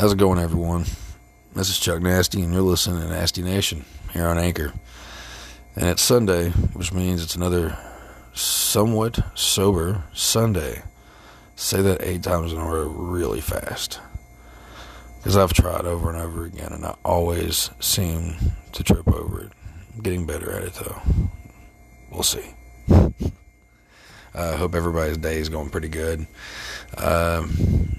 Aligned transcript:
How's 0.00 0.14
it 0.14 0.18
going, 0.18 0.38
everyone? 0.38 0.86
This 1.54 1.68
is 1.68 1.78
Chuck 1.78 2.00
Nasty, 2.00 2.40
and 2.40 2.54
you're 2.54 2.62
listening 2.62 3.02
to 3.02 3.08
Nasty 3.08 3.42
Nation 3.42 3.84
here 4.14 4.28
on 4.28 4.38
Anchor. 4.38 4.72
And 5.76 5.90
it's 5.90 6.00
Sunday, 6.00 6.48
which 6.72 6.90
means 6.90 7.22
it's 7.22 7.36
another 7.36 7.76
somewhat 8.32 9.18
sober 9.34 10.04
Sunday. 10.14 10.84
Say 11.54 11.82
that 11.82 12.00
eight 12.00 12.22
times 12.22 12.54
in 12.54 12.58
a 12.58 12.64
row 12.64 12.88
really 12.88 13.42
fast. 13.42 14.00
Because 15.18 15.36
I've 15.36 15.52
tried 15.52 15.84
over 15.84 16.08
and 16.08 16.18
over 16.18 16.46
again, 16.46 16.72
and 16.72 16.86
I 16.86 16.96
always 17.04 17.68
seem 17.78 18.36
to 18.72 18.82
trip 18.82 19.06
over 19.06 19.42
it. 19.42 19.52
I'm 19.92 20.00
getting 20.00 20.24
better 20.24 20.50
at 20.50 20.62
it, 20.62 20.72
though. 20.82 21.02
We'll 22.10 22.22
see. 22.22 22.54
I 22.88 23.02
uh, 24.34 24.56
hope 24.56 24.74
everybody's 24.74 25.18
day 25.18 25.36
is 25.36 25.50
going 25.50 25.68
pretty 25.68 25.88
good. 25.88 26.26
Um, 26.96 27.89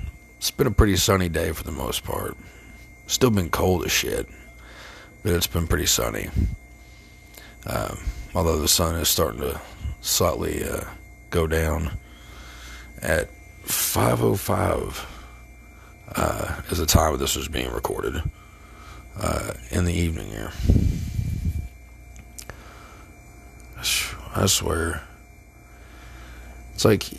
it's 0.41 0.49
been 0.49 0.65
a 0.65 0.71
pretty 0.71 0.95
sunny 0.95 1.29
day 1.29 1.51
for 1.51 1.63
the 1.63 1.71
most 1.71 2.03
part. 2.03 2.35
Still 3.05 3.29
been 3.29 3.51
cold 3.51 3.85
as 3.85 3.91
shit, 3.91 4.27
but 5.21 5.33
it's 5.33 5.45
been 5.45 5.67
pretty 5.67 5.85
sunny. 5.85 6.29
Um, 7.67 7.99
although 8.33 8.57
the 8.57 8.67
sun 8.67 8.95
is 8.95 9.07
starting 9.07 9.41
to 9.41 9.61
slightly 10.01 10.63
uh, 10.63 10.85
go 11.29 11.45
down 11.45 11.91
at 13.03 13.29
5:05 13.65 15.05
uh, 16.15 16.61
is 16.71 16.79
the 16.79 16.87
time 16.87 17.13
of 17.13 17.19
this 17.19 17.35
was 17.35 17.47
being 17.47 17.71
recorded 17.71 18.23
uh, 19.19 19.53
in 19.69 19.85
the 19.85 19.93
evening 19.93 20.29
here. 20.29 20.51
I 24.33 24.47
swear, 24.47 25.03
it's 26.73 26.83
like 26.83 27.11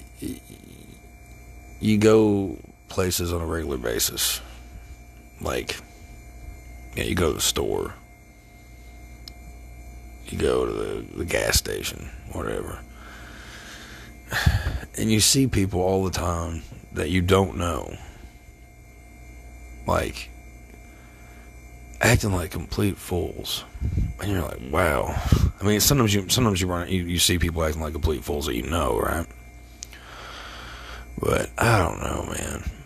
you 1.79 1.99
go 1.99 2.59
places 2.93 3.33
on 3.33 3.41
a 3.41 3.47
regular 3.47 3.79
basis. 3.79 4.43
Like, 5.41 5.77
yeah, 6.95 7.05
you 7.05 7.15
go 7.15 7.29
to 7.29 7.35
the 7.35 7.41
store, 7.41 7.95
you 10.27 10.37
go 10.37 10.67
to 10.67 10.73
the, 10.73 11.17
the 11.17 11.25
gas 11.25 11.57
station, 11.57 12.11
whatever, 12.33 12.79
and 14.99 15.11
you 15.11 15.21
see 15.21 15.47
people 15.47 15.81
all 15.81 16.05
the 16.05 16.11
time 16.11 16.63
that 16.93 17.09
you 17.09 17.23
don't 17.23 17.57
know, 17.57 17.97
like, 19.87 20.29
acting 22.03 22.33
like 22.33 22.51
complete 22.51 22.99
fools, 22.99 23.65
and 24.21 24.31
you're 24.31 24.43
like, 24.43 24.61
wow. 24.71 25.19
I 25.63 25.65
mean, 25.65 25.81
sometimes 25.81 26.13
you 26.13 26.29
sometimes 26.29 26.61
you 26.61 26.67
run 26.67 26.91
you, 26.91 27.05
you 27.05 27.19
see 27.19 27.39
people 27.39 27.65
acting 27.65 27.81
like 27.81 27.95
complete 27.95 28.23
fools 28.23 28.47
that 28.47 28.55
you 28.55 28.65
know, 28.65 29.01
right? 29.01 29.27
But 31.19 31.51
I 31.57 31.79
don't 31.79 32.01
know, 32.01 32.27
man. 32.27 32.82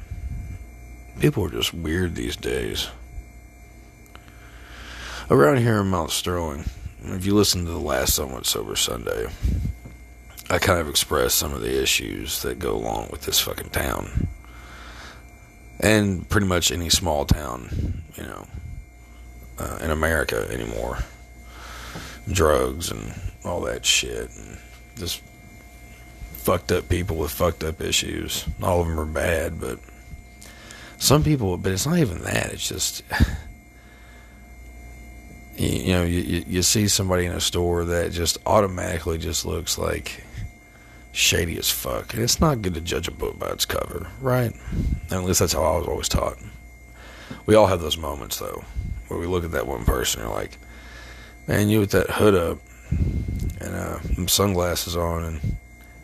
People 1.21 1.45
are 1.45 1.51
just 1.51 1.73
weird 1.73 2.15
these 2.15 2.37
days. 2.37 2.89
Around 5.31 5.59
here 5.59 5.81
in 5.81 5.89
Mount 5.89 6.11
Sterling, 6.11 6.67
if 7.03 7.25
you 7.25 7.35
listen 7.35 7.65
to 7.65 7.71
the 7.71 7.79
last 7.79 8.15
Somewhat 8.15 8.45
Sober 8.45 8.77
Sunday, 8.77 9.27
I 10.51 10.59
kind 10.59 10.79
of 10.79 10.89
expressed 10.89 11.37
some 11.37 11.55
of 11.55 11.63
the 11.63 11.83
issues 11.83 12.43
that 12.43 12.59
go 12.59 12.77
along 12.77 13.09
with 13.11 13.23
this 13.23 13.41
fucking 13.41 13.71
town. 13.71 14.29
And 15.81 16.29
pretty 16.29 16.47
much 16.47 16.71
any 16.71 16.91
small 16.91 17.25
town, 17.25 18.05
you 18.15 18.23
know, 18.23 18.47
uh, 19.59 19.79
in 19.81 19.91
America 19.91 20.47
anymore. 20.51 20.99
Drugs 22.31 22.91
and 22.91 23.15
all 23.45 23.63
that 23.63 23.85
shit. 23.85 24.31
And 24.37 24.59
just 24.97 25.23
fucked 26.33 26.71
up 26.73 26.89
people 26.89 27.17
with 27.17 27.31
fucked 27.31 27.65
up 27.65 27.81
issues. 27.81 28.47
All 28.63 28.83
of 28.83 28.87
them 28.87 29.01
are 29.01 29.05
bad, 29.05 29.61
but 29.61 29.81
some 30.99 31.23
people, 31.23 31.57
but 31.57 31.73
it's 31.73 31.87
not 31.87 31.99
even 31.99 32.23
that. 32.23 32.53
It's 32.53 32.69
just, 32.69 33.03
you, 35.57 35.69
you 35.69 35.93
know, 35.93 36.05
you, 36.05 36.45
you 36.47 36.63
see 36.63 36.89
somebody 36.89 37.27
in 37.27 37.33
a 37.33 37.41
store 37.41 37.85
that 37.85 38.13
just 38.13 38.39
automatically 38.47 39.19
just 39.19 39.45
looks 39.45 39.79
like 39.79 40.25
shady 41.13 41.59
as 41.59 41.71
fuck. 41.71 42.15
And 42.15 42.23
it's 42.23 42.41
not 42.41 42.63
good 42.63 42.75
to 42.75 42.81
judge 42.81 43.09
a 43.09 43.13
book 43.13 43.39
by 43.39 43.51
its 43.51 43.65
cover, 43.65 44.09
right? 44.21 44.53
at 45.11 45.25
least 45.25 45.41
that's 45.41 45.53
how 45.53 45.63
I 45.63 45.79
was 45.79 45.89
always 45.89 46.09
taught. 46.09 46.37
We 47.47 47.55
all 47.55 47.67
have 47.67 47.81
those 47.81 47.97
moments, 47.97 48.39
though, 48.39 48.65
where 49.09 49.19
we 49.19 49.27
look 49.27 49.45
at 49.45 49.53
that 49.53 49.67
one 49.67 49.85
person 49.85 50.21
and 50.21 50.29
you're 50.29 50.39
like, 50.39 50.59
man, 51.47 51.69
you 51.69 51.81
with 51.81 51.93
that 51.93 52.11
hood 52.11 52.35
up 52.35 52.59
and 53.61 53.75
uh, 53.75 54.27
sunglasses 54.27 54.97
on 54.97 55.25
and 55.25 55.57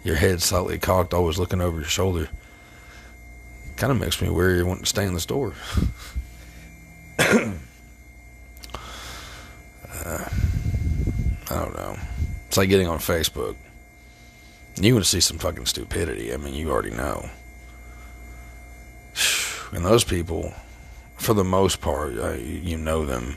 your 0.05 0.17
head 0.17 0.43
slightly 0.43 0.79
cocked, 0.79 1.15
always 1.15 1.39
looking 1.39 1.61
over 1.61 1.79
your 1.79 1.89
shoulder 1.89 2.29
kind 3.83 3.91
of 3.91 3.99
makes 3.99 4.23
me 4.23 4.31
weary 4.31 4.63
wanting 4.63 4.85
to 4.85 4.89
stay 4.89 5.05
in 5.05 5.13
the 5.13 5.19
store. 5.19 5.53
uh, 7.19 7.49
I 11.51 11.55
don't 11.57 11.75
know. 11.75 11.97
It's 12.47 12.57
like 12.57 12.69
getting 12.69 12.87
on 12.87 12.99
Facebook. 12.99 13.57
You 14.81 14.95
want 14.95 15.05
to 15.05 15.11
see 15.11 15.19
some 15.19 15.39
fucking 15.39 15.67
stupidity. 15.67 16.33
I 16.33 16.37
mean, 16.37 16.55
you 16.55 16.71
already 16.71 16.93
know. 16.93 17.29
And 19.73 19.85
those 19.85 20.05
people, 20.05 20.55
for 21.17 21.35
the 21.35 21.43
most 21.43 21.81
part, 21.81 22.13
you 22.39 22.77
know 22.77 23.05
them. 23.05 23.35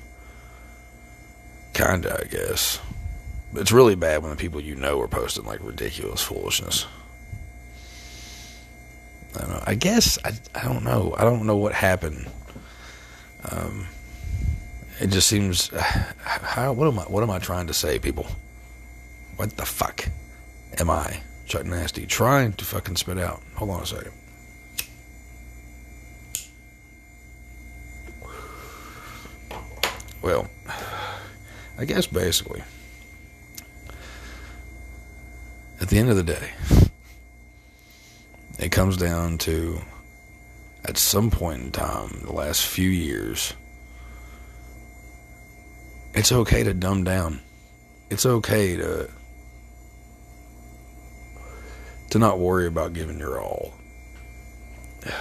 Kinda, 1.74 2.20
I 2.22 2.28
guess. 2.28 2.80
It's 3.56 3.72
really 3.72 3.96
bad 3.96 4.22
when 4.22 4.30
the 4.30 4.38
people 4.38 4.62
you 4.62 4.76
know 4.76 5.02
are 5.02 5.08
posting 5.08 5.46
like 5.46 5.64
ridiculous 5.64 6.22
foolishness. 6.22 6.86
I. 9.38 9.72
I 9.72 9.76
guess 9.76 10.18
I, 10.24 10.32
I 10.54 10.64
don't 10.64 10.84
know. 10.84 11.14
I 11.18 11.24
don't 11.24 11.46
know 11.46 11.58
what 11.58 11.74
happened. 11.74 12.28
Um, 13.52 13.88
it 15.00 15.08
just 15.08 15.28
seems. 15.28 15.68
How? 16.20 16.74
What 16.74 16.88
am 16.88 17.00
I? 17.00 17.04
What 17.04 17.24
am 17.24 17.32
I 17.32 17.40
trying 17.40 17.68
to 17.68 17.74
say, 17.74 18.00
people? 18.00 18.28
What 19.36 19.58
the 19.58 19.66
fuck 19.66 20.08
am 20.80 20.90
I, 20.90 21.22
Chuck 21.46 21.66
Nasty, 21.66 22.06
trying 22.06 22.54
to 22.54 22.66
fucking 22.66 22.96
spit 22.96 23.18
out? 23.18 23.42
Hold 23.56 23.72
on 23.72 23.82
a 23.82 23.86
second. 23.86 24.12
Well, 30.22 30.48
I 31.78 31.86
guess 31.86 32.08
basically, 32.08 32.64
at 35.82 35.90
the 35.90 35.98
end 35.98 36.10
of 36.10 36.16
the 36.16 36.24
day. 36.24 36.52
It 38.66 38.72
comes 38.72 38.98
down 38.98 39.38
to 39.38 39.80
at 40.86 40.98
some 40.98 41.30
point 41.30 41.62
in 41.62 41.72
time, 41.72 42.22
the 42.24 42.34
last 42.34 42.66
few 42.66 42.90
years, 42.90 43.54
it's 46.16 46.32
okay 46.32 46.64
to 46.64 46.74
dumb 46.74 47.04
down. 47.04 47.42
It's 48.10 48.26
okay 48.26 48.76
to 48.76 49.08
to 52.10 52.18
not 52.18 52.40
worry 52.40 52.66
about 52.66 52.94
giving 52.94 53.20
your 53.20 53.40
all. 53.40 53.76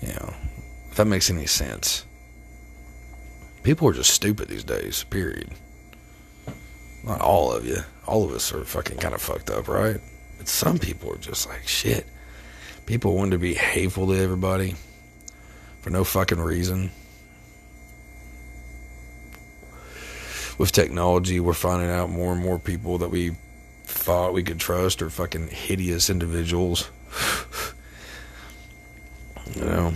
You 0.00 0.12
know, 0.12 0.34
if 0.92 0.94
that 0.94 1.06
makes 1.06 1.28
any 1.28 1.46
sense. 1.46 2.04
People 3.64 3.88
are 3.88 3.92
just 3.92 4.10
stupid 4.10 4.46
these 4.46 4.62
days, 4.62 5.02
period. 5.02 5.50
Not 7.02 7.20
all 7.20 7.50
of 7.50 7.66
you. 7.66 7.78
All 8.06 8.24
of 8.24 8.30
us 8.30 8.52
are 8.52 8.64
fucking 8.64 8.98
kind 8.98 9.16
of 9.16 9.20
fucked 9.20 9.50
up, 9.50 9.66
right? 9.66 10.00
Some 10.44 10.78
people 10.78 11.12
are 11.12 11.18
just 11.18 11.48
like, 11.48 11.66
shit. 11.66 12.06
People 12.86 13.16
want 13.16 13.32
to 13.32 13.38
be 13.38 13.54
hateful 13.54 14.06
to 14.06 14.14
everybody 14.14 14.74
for 15.80 15.90
no 15.90 16.04
fucking 16.04 16.40
reason. 16.40 16.90
With 20.56 20.72
technology, 20.72 21.38
we're 21.38 21.52
finding 21.52 21.90
out 21.90 22.10
more 22.10 22.32
and 22.32 22.42
more 22.42 22.58
people 22.58 22.98
that 22.98 23.10
we 23.10 23.36
thought 23.84 24.32
we 24.32 24.42
could 24.42 24.58
trust 24.58 25.02
are 25.02 25.10
fucking 25.10 25.48
hideous 25.48 26.10
individuals. 26.10 26.90
you 29.54 29.64
know, 29.64 29.92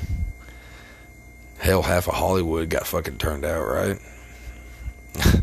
hell, 1.59 1.83
half 1.83 2.09
of 2.09 2.15
Hollywood 2.15 2.69
got 2.69 2.87
fucking 2.87 3.19
turned 3.19 3.45
out, 3.45 3.65
right? 3.65 3.99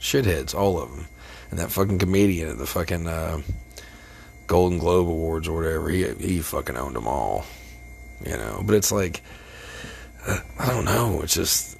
Shitheads, 0.00 0.54
all 0.54 0.80
of 0.80 0.90
them. 0.90 1.06
And 1.50 1.58
that 1.58 1.70
fucking 1.70 1.98
comedian 1.98 2.48
at 2.48 2.58
the 2.58 2.66
fucking 2.66 3.06
uh, 3.06 3.42
Golden 4.50 4.80
Globe 4.80 5.06
Awards 5.06 5.46
or 5.46 5.54
whatever. 5.54 5.88
He 5.90 6.04
he 6.14 6.40
fucking 6.40 6.76
owned 6.76 6.96
them 6.96 7.06
all, 7.06 7.46
you 8.26 8.32
know. 8.32 8.60
But 8.66 8.74
it's 8.74 8.90
like, 8.90 9.22
uh, 10.26 10.40
I 10.58 10.66
don't 10.70 10.84
know. 10.84 11.20
It's 11.22 11.34
just, 11.34 11.78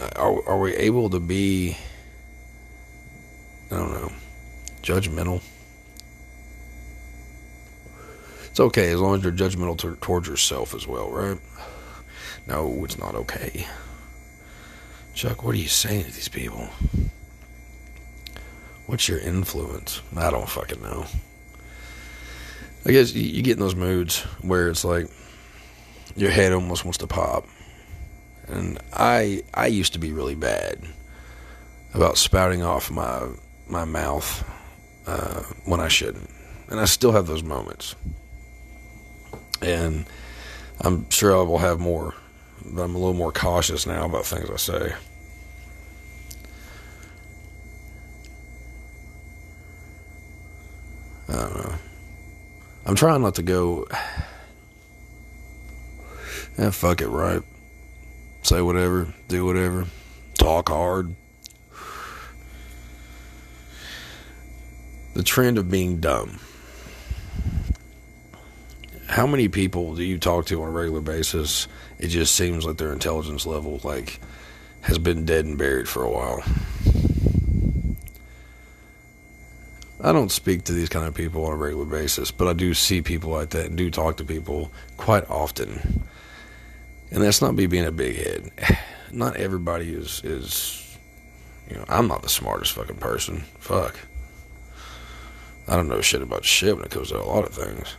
uh, 0.00 0.08
are 0.14 0.48
are 0.48 0.60
we 0.60 0.76
able 0.76 1.10
to 1.10 1.18
be? 1.18 1.76
I 3.72 3.78
don't 3.78 3.94
know, 3.94 4.12
judgmental. 4.80 5.42
It's 8.44 8.60
okay 8.60 8.92
as 8.92 9.00
long 9.00 9.16
as 9.16 9.24
you're 9.24 9.32
judgmental 9.32 9.76
t- 9.76 10.00
towards 10.00 10.28
yourself 10.28 10.72
as 10.72 10.86
well, 10.86 11.10
right? 11.10 11.40
No, 12.46 12.84
it's 12.84 12.96
not 12.96 13.16
okay. 13.16 13.66
Chuck, 15.14 15.42
what 15.42 15.56
are 15.56 15.58
you 15.58 15.66
saying 15.66 16.04
to 16.04 16.12
these 16.12 16.28
people? 16.28 16.68
What's 18.86 19.08
your 19.08 19.18
influence? 19.18 20.00
I 20.16 20.30
don't 20.30 20.48
fucking 20.48 20.80
know. 20.80 21.06
I 22.84 22.92
guess 22.92 23.12
you 23.12 23.42
get 23.42 23.54
in 23.54 23.58
those 23.58 23.74
moods 23.74 24.20
where 24.42 24.68
it's 24.68 24.84
like 24.84 25.08
your 26.14 26.30
head 26.30 26.52
almost 26.52 26.84
wants 26.84 26.98
to 26.98 27.08
pop. 27.08 27.46
And 28.46 28.78
I 28.92 29.42
I 29.52 29.66
used 29.66 29.94
to 29.94 29.98
be 29.98 30.12
really 30.12 30.36
bad 30.36 30.86
about 31.94 32.16
spouting 32.16 32.62
off 32.62 32.90
my 32.90 33.26
my 33.66 33.84
mouth 33.84 34.48
uh, 35.08 35.42
when 35.64 35.80
I 35.80 35.88
shouldn't, 35.88 36.30
and 36.68 36.78
I 36.78 36.84
still 36.84 37.10
have 37.10 37.26
those 37.26 37.42
moments. 37.42 37.96
And 39.60 40.06
I'm 40.80 41.10
sure 41.10 41.36
I 41.36 41.42
will 41.42 41.58
have 41.58 41.80
more, 41.80 42.14
but 42.64 42.82
I'm 42.82 42.94
a 42.94 42.98
little 42.98 43.14
more 43.14 43.32
cautious 43.32 43.84
now 43.84 44.04
about 44.04 44.26
things 44.26 44.48
I 44.48 44.56
say. 44.56 44.94
I 51.28 51.32
don't 51.32 51.56
know. 51.56 51.74
I'm 52.86 52.94
trying 52.94 53.22
not 53.22 53.36
to 53.36 53.42
go. 53.42 53.86
Yeah, 56.58 56.70
fuck 56.70 57.02
it, 57.02 57.08
right? 57.08 57.42
Say 58.40 58.62
whatever, 58.62 59.12
do 59.28 59.44
whatever, 59.44 59.84
talk 60.38 60.70
hard. 60.70 61.14
The 65.12 65.22
trend 65.22 65.58
of 65.58 65.70
being 65.70 66.00
dumb. 66.00 66.40
How 69.06 69.26
many 69.26 69.48
people 69.48 69.94
do 69.94 70.02
you 70.02 70.18
talk 70.18 70.46
to 70.46 70.62
on 70.62 70.68
a 70.68 70.70
regular 70.70 71.02
basis? 71.02 71.68
It 71.98 72.08
just 72.08 72.34
seems 72.34 72.64
like 72.64 72.78
their 72.78 72.92
intelligence 72.92 73.44
level 73.44 73.80
like 73.84 74.18
has 74.82 74.98
been 74.98 75.24
dead 75.24 75.44
and 75.44 75.58
buried 75.58 75.88
for 75.88 76.04
a 76.04 76.10
while. 76.10 76.42
I 80.06 80.12
don't 80.12 80.30
speak 80.30 80.62
to 80.64 80.72
these 80.72 80.88
kind 80.88 81.04
of 81.04 81.14
people 81.14 81.44
on 81.46 81.52
a 81.52 81.56
regular 81.56 81.84
basis, 81.84 82.30
but 82.30 82.46
I 82.46 82.52
do 82.52 82.74
see 82.74 83.02
people 83.02 83.30
like 83.30 83.50
that 83.50 83.66
and 83.66 83.76
do 83.76 83.90
talk 83.90 84.18
to 84.18 84.24
people 84.24 84.70
quite 84.96 85.28
often. 85.28 86.04
And 87.10 87.24
that's 87.24 87.42
not 87.42 87.56
me 87.56 87.66
being 87.66 87.84
a 87.84 87.90
big 87.90 88.14
head. 88.14 88.52
Not 89.12 89.36
everybody 89.36 89.92
is 89.92 90.20
is 90.24 90.98
you 91.68 91.76
know, 91.76 91.84
I'm 91.88 92.06
not 92.06 92.22
the 92.22 92.28
smartest 92.28 92.72
fucking 92.72 92.96
person. 92.96 93.44
Fuck. 93.58 93.96
I 95.66 95.74
don't 95.74 95.88
know 95.88 96.00
shit 96.00 96.22
about 96.22 96.44
shit 96.44 96.76
when 96.76 96.84
it 96.84 96.90
comes 96.90 97.08
to 97.08 97.20
a 97.20 97.22
lot 97.22 97.44
of 97.44 97.54
things. 97.54 97.96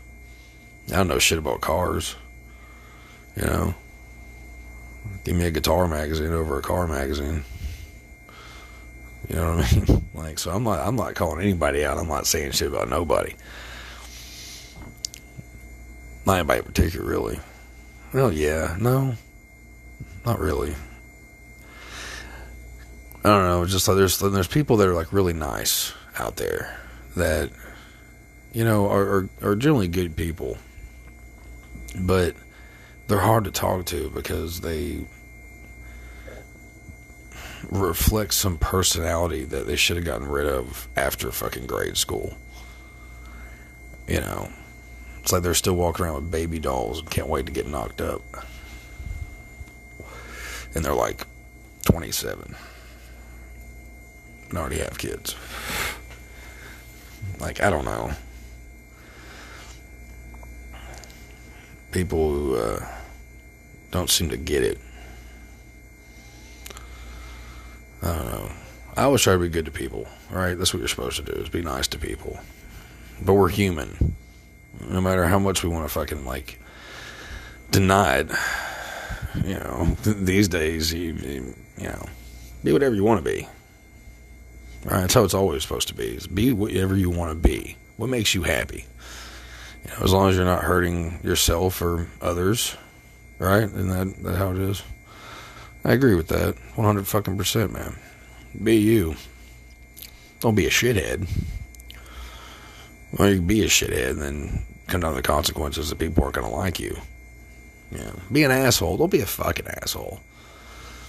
I 0.90 0.98
don't 0.98 1.08
know 1.08 1.20
shit 1.20 1.38
about 1.38 1.62
cars. 1.62 2.16
You 3.36 3.44
know. 3.44 3.76
Give 5.24 5.36
me 5.36 5.46
a 5.46 5.52
guitar 5.52 5.88
magazine 5.88 6.32
over 6.32 6.58
a 6.58 6.62
car 6.62 6.88
magazine. 6.88 7.44
You 9.30 9.36
know 9.36 9.56
what 9.58 9.74
I 9.74 9.76
mean? 9.76 10.04
Like, 10.18 10.40
so 10.40 10.50
I'm 10.50 10.64
not, 10.64 10.80
I'm 10.80 10.96
not 10.96 11.14
calling 11.14 11.44
anybody 11.44 11.86
out. 11.86 12.00
I'm 12.00 12.08
not 12.08 12.26
saying 12.26 12.52
shit 12.52 12.70
about 12.70 12.90
nobody. 12.90 13.36
Not 16.26 16.40
anybody 16.40 16.60
in 16.60 16.66
particular, 16.66 17.08
really. 17.08 17.40
Well, 18.14 18.34
yeah, 18.34 18.76
no, 18.80 19.14
not 20.26 20.40
really. 20.40 20.74
I 23.24 23.30
don't 23.30 23.44
know. 23.44 23.66
Just 23.66 23.88
like 23.88 23.98
there's 23.98 24.18
there's 24.20 24.48
people 24.48 24.78
that 24.78 24.88
are 24.88 24.94
like 24.94 25.14
really 25.14 25.34
nice 25.34 25.94
out 26.18 26.38
there 26.38 26.80
that 27.16 27.52
you 28.54 28.64
know 28.64 28.90
are 28.90 29.04
are, 29.04 29.30
are 29.42 29.56
generally 29.56 29.88
good 29.88 30.16
people, 30.16 30.58
but 32.00 32.36
they're 33.08 33.20
hard 33.20 33.44
to 33.44 33.52
talk 33.52 33.86
to 33.88 34.10
because 34.12 34.62
they 34.62 35.06
reflect 37.70 38.34
some 38.34 38.58
personality 38.58 39.44
that 39.46 39.68
they 39.68 39.76
should 39.76 39.98
have 39.98 40.06
gotten 40.06 40.28
rid 40.28 40.48
of 40.48 40.88
after 40.96 41.32
fucking 41.32 41.68
grade 41.68 41.98
school. 41.98 42.38
You 44.08 44.22
know, 44.22 44.50
it's 45.20 45.32
like 45.32 45.44
they're 45.44 45.54
still 45.54 45.76
walking 45.76 46.06
around 46.06 46.16
with 46.16 46.32
baby 46.32 46.60
dolls 46.60 47.00
and 47.00 47.10
can't 47.10 47.28
wait 47.28 47.46
to 47.48 47.52
get 47.52 47.68
knocked 47.68 48.02
up. 48.02 48.22
And 50.74 50.86
they're 50.86 50.94
like 50.94 51.26
27 51.86 52.56
and 54.50 54.58
already 54.58 54.78
have 54.78 54.98
kids. 54.98 55.36
Like, 57.40 57.62
I 57.62 57.70
don't 57.70 57.86
know. 57.86 58.12
People 61.92 62.32
who 62.32 62.56
uh, 62.56 62.86
don't 63.92 64.10
seem 64.10 64.30
to 64.30 64.38
get 64.38 64.64
it. 64.64 64.80
I 68.02 68.08
don't 68.08 68.26
know. 68.26 68.52
I 68.96 69.04
always 69.04 69.22
try 69.22 69.34
to 69.34 69.40
be 69.40 69.50
good 69.50 69.66
to 69.66 69.72
people, 69.72 70.08
right? 70.32 70.56
That's 70.56 70.74
what 70.74 70.80
you're 70.80 70.88
supposed 70.88 71.18
to 71.18 71.24
do, 71.24 71.40
is 71.40 71.50
be 71.50 71.62
nice 71.62 71.88
to 71.90 72.00
people. 72.00 72.40
But 73.22 73.34
we're 73.34 73.50
human. 73.50 74.16
No 74.90 75.02
matter 75.02 75.26
how 75.26 75.40
much 75.40 75.64
we 75.64 75.70
want 75.70 75.86
to 75.86 75.94
fucking, 75.94 76.26
like, 76.26 76.60
deny 77.72 78.18
it, 78.18 78.32
you 79.44 79.56
know, 79.56 79.96
th- 80.04 80.18
these 80.18 80.48
days, 80.48 80.94
you, 80.94 81.14
you, 81.14 81.56
you 81.78 81.88
know, 81.88 82.06
be 82.64 82.74
whatever 82.74 82.96
you 82.96 83.04
want 83.04 83.24
to 83.24 83.30
be. 83.30 83.48
Right? 84.84 85.02
That's 85.02 85.14
how 85.14 85.24
it's 85.24 85.34
always 85.34 85.64
supposed 85.64 85.90
to 85.90 85.94
be. 85.94 86.16
Is 86.16 86.28
be 86.28 86.54
whatever 86.54 86.96
you 86.96 87.10
want 87.10 87.32
to 87.32 87.36
be. 87.36 87.78
What 87.98 88.10
makes 88.10 88.34
you 88.34 88.44
happy? 88.44 88.86
You 89.84 89.92
know, 89.92 90.04
as 90.04 90.14
long 90.14 90.30
as 90.30 90.36
you're 90.36 90.46
not 90.46 90.64
hurting 90.64 91.20
yourself 91.24 91.82
or 91.82 92.08
others, 92.22 92.76
right? 93.40 93.64
Isn't 93.64 93.90
that, 93.90 94.24
that 94.24 94.38
how 94.38 94.52
it 94.52 94.58
is? 94.58 94.84
I 95.88 95.94
agree 95.94 96.16
with 96.16 96.28
that. 96.28 96.56
100 96.76 97.08
fucking 97.08 97.38
percent, 97.38 97.72
man. 97.72 97.96
Be 98.62 98.76
you. 98.76 99.16
Don't 100.42 100.54
be 100.54 100.66
a 100.66 100.70
shithead. 100.70 101.30
Well, 103.18 103.34
you 103.34 103.42
be 103.42 103.64
a 103.64 103.68
shithead 103.68 104.12
and 104.12 104.22
then 104.22 104.66
come 104.88 105.00
down 105.00 105.12
to 105.12 105.16
the 105.16 105.22
consequences 105.22 105.90
that 105.90 105.98
people 105.98 106.24
aren't 106.24 106.36
going 106.36 106.50
to 106.50 106.54
like 106.54 106.78
you. 106.78 106.98
Yeah. 107.90 108.12
Be 108.30 108.44
an 108.44 108.52
asshole. 108.52 108.98
Don't 108.98 109.10
be 109.10 109.22
a 109.22 109.26
fucking 109.26 109.68
asshole. 109.82 110.20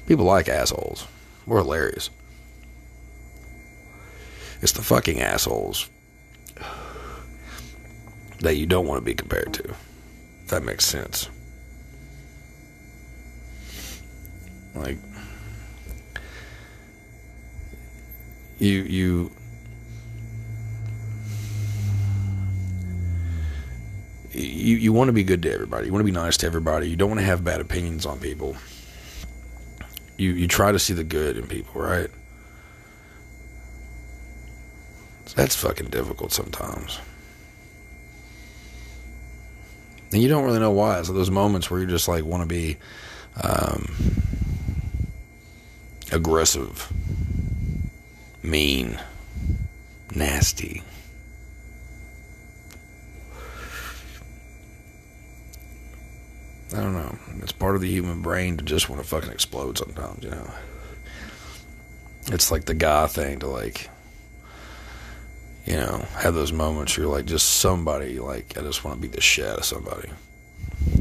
People 0.06 0.26
like 0.26 0.48
assholes. 0.48 1.08
We're 1.44 1.58
hilarious. 1.58 2.10
It's 4.62 4.72
the 4.72 4.82
fucking 4.82 5.20
assholes 5.20 5.90
that 8.38 8.56
you 8.56 8.66
don't 8.66 8.86
want 8.86 9.00
to 9.00 9.04
be 9.04 9.14
compared 9.14 9.54
to. 9.54 9.64
If 10.44 10.50
that 10.50 10.62
makes 10.62 10.84
sense. 10.84 11.28
Like 14.78 14.98
you 18.58 18.82
you 18.82 19.30
you 24.32 24.76
you 24.76 24.92
want 24.92 25.08
to 25.08 25.12
be 25.12 25.24
good 25.24 25.42
to 25.42 25.52
everybody. 25.52 25.86
You 25.86 25.92
want 25.92 26.00
to 26.00 26.12
be 26.12 26.12
nice 26.12 26.36
to 26.38 26.46
everybody. 26.46 26.88
You 26.88 26.96
don't 26.96 27.08
want 27.08 27.20
to 27.20 27.26
have 27.26 27.44
bad 27.44 27.60
opinions 27.60 28.06
on 28.06 28.18
people. 28.18 28.56
You 30.16 30.32
you 30.32 30.48
try 30.48 30.72
to 30.72 30.78
see 30.78 30.94
the 30.94 31.04
good 31.04 31.36
in 31.36 31.46
people, 31.46 31.80
right? 31.80 32.10
That's 35.34 35.54
fucking 35.54 35.90
difficult 35.90 36.32
sometimes. 36.32 36.98
And 40.12 40.22
you 40.22 40.28
don't 40.28 40.44
really 40.44 40.58
know 40.58 40.70
why. 40.70 41.02
So 41.02 41.12
those 41.12 41.30
moments 41.30 41.70
where 41.70 41.80
you 41.80 41.86
just 41.86 42.08
like 42.08 42.24
want 42.24 42.42
to 42.42 42.48
be 42.48 42.76
um, 43.42 44.17
aggressive, 46.12 46.92
mean, 48.42 48.98
nasty. 50.14 50.82
I 56.74 56.82
don't 56.82 56.92
know. 56.92 57.16
It's 57.42 57.52
part 57.52 57.76
of 57.76 57.80
the 57.80 57.88
human 57.88 58.20
brain 58.20 58.58
to 58.58 58.64
just 58.64 58.90
want 58.90 59.00
to 59.02 59.08
fucking 59.08 59.30
explode 59.30 59.78
sometimes, 59.78 60.22
you 60.22 60.30
know. 60.30 60.50
It's 62.26 62.50
like 62.50 62.66
the 62.66 62.74
guy 62.74 63.06
thing 63.06 63.38
to 63.38 63.46
like 63.46 63.88
you 65.68 65.76
know, 65.76 65.98
have 66.14 66.32
those 66.32 66.50
moments 66.50 66.96
where 66.96 67.04
you're 67.04 67.14
like 67.14 67.26
just 67.26 67.46
somebody 67.46 68.18
like 68.18 68.56
I 68.56 68.62
just 68.62 68.84
want 68.84 68.96
to 68.96 69.02
beat 69.02 69.12
the 69.12 69.20
shit 69.20 69.46
out 69.46 69.58
of 69.58 69.66
somebody. 69.66 70.08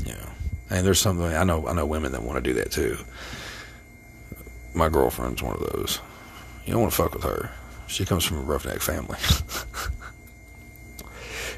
You 0.06 0.12
know. 0.12 0.30
And 0.70 0.86
there's 0.86 1.00
something 1.00 1.26
I 1.26 1.46
know 1.46 1.66
I 1.68 1.74
know 1.74 1.86
women 1.86 2.12
that 2.12 2.22
want 2.22 2.44
to 2.44 2.54
do 2.54 2.60
that 2.60 2.72
too. 2.72 2.98
My 4.74 4.90
girlfriend's 4.90 5.42
one 5.42 5.54
of 5.56 5.60
those. 5.74 6.00
You 6.66 6.74
don't 6.74 6.82
want 6.82 6.94
to 6.94 6.98
fuck 6.98 7.14
with 7.14 7.24
her. 7.24 7.52
She 7.88 8.06
comes 8.06 8.26
from 8.26 8.38
a 8.38 8.42
roughneck 8.42 8.82
family. 8.82 9.18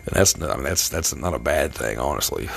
and 0.06 0.14
that's 0.16 0.40
I 0.42 0.56
mean 0.56 0.64
that's 0.64 0.90
that's 0.90 1.16
not 1.16 1.34
a 1.34 1.40
bad 1.40 1.74
thing, 1.74 1.98
honestly. 1.98 2.50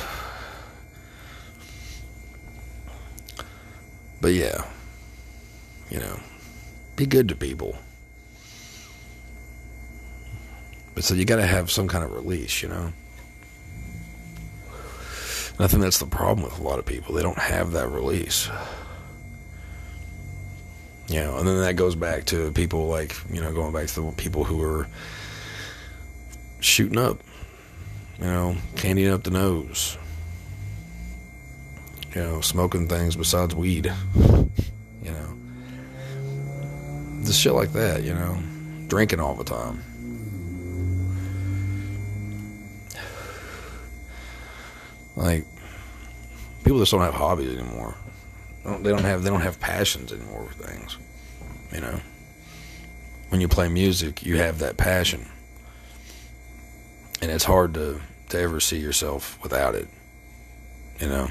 But 4.21 4.35
yeah. 4.35 4.64
You 5.90 5.99
know, 6.00 6.21
be 6.97 7.06
good 7.06 7.28
to 7.28 7.35
people. 7.35 7.76
But 10.94 11.04
so 11.04 11.14
you 11.14 11.25
got 11.25 11.37
to 11.37 11.47
have 11.47 11.71
some 11.71 11.88
kind 11.88 12.04
of 12.04 12.12
release, 12.12 12.62
you 12.62 12.68
know. 12.68 12.92
And 15.56 15.61
I 15.61 15.66
think 15.66 15.82
that's 15.82 15.99
the 15.99 16.06
problem 16.06 16.44
with 16.44 16.59
a 16.59 16.62
lot 16.62 16.78
of 16.78 16.87
people. 16.87 17.14
They 17.14 17.23
don't 17.23 17.38
have 17.38 17.73
that 17.73 17.88
release. 17.88 18.49
You 21.09 21.21
know, 21.21 21.38
and 21.38 21.47
then 21.47 21.61
that 21.61 21.75
goes 21.76 21.94
back 21.94 22.25
to 22.26 22.52
people 22.52 22.87
like, 22.87 23.14
you 23.30 23.40
know, 23.40 23.52
going 23.52 23.73
back 23.73 23.87
to 23.88 24.00
the 24.00 24.12
people 24.12 24.44
who 24.44 24.62
are 24.62 24.87
shooting 26.61 26.99
up, 26.99 27.18
you 28.18 28.25
know, 28.25 28.56
candying 28.76 29.12
up 29.12 29.25
the 29.25 29.30
nose, 29.30 29.99
you 32.14 32.23
know, 32.23 32.40
smoking 32.40 32.88
things 32.88 33.16
besides 33.16 33.54
weed, 33.54 33.92
you 35.02 35.11
know, 35.11 35.35
just 37.25 37.40
shit 37.40 37.52
like 37.52 37.73
that, 37.73 38.02
you 38.04 38.14
know, 38.14 38.38
drinking 38.87 39.21
all 39.21 39.35
the 39.35 39.44
time. 39.44 39.82
Like 45.16 45.44
people 46.64 46.78
just 46.78 46.92
don't 46.92 47.00
have 47.00 47.14
hobbies 47.14 47.59
anymore. 47.59 47.94
They 48.64 48.90
don't, 48.90 49.02
have 49.02 49.25
they 49.25 49.31
don't 49.31 49.40
have 49.40 49.59
passions 49.59 50.12
anymore 50.12 50.47
for 50.47 50.62
things. 50.62 50.97
You 51.73 51.81
know, 51.81 52.00
when 53.31 53.40
you 53.40 53.49
play 53.49 53.69
music, 53.69 54.25
you 54.25 54.37
have 54.37 54.61
that 54.61 54.76
passion, 54.76 55.26
and 57.21 57.31
it's 57.31 57.45
hard 57.45 57.75
to 57.75 58.00
to 58.28 58.38
ever 58.38 58.61
see 58.61 58.78
yourself 58.78 59.38
without 59.42 59.75
it. 59.75 59.88
You 61.00 61.09
know. 61.09 61.28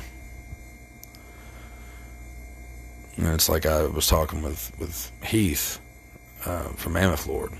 And 3.17 3.27
it's 3.27 3.49
like 3.49 3.65
I 3.65 3.85
was 3.85 4.07
talking 4.07 4.41
with 4.41 4.71
with 4.79 5.11
Heath 5.23 5.79
uh, 6.45 6.69
from 6.69 6.93
Mammoth 6.93 7.27
Lord 7.27 7.53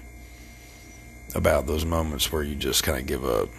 about 1.34 1.66
those 1.68 1.86
moments 1.86 2.32
where 2.32 2.44
you 2.44 2.56
just 2.56 2.84
kind 2.84 3.00
of 3.00 3.06
give 3.06 3.24
up. 3.24 3.50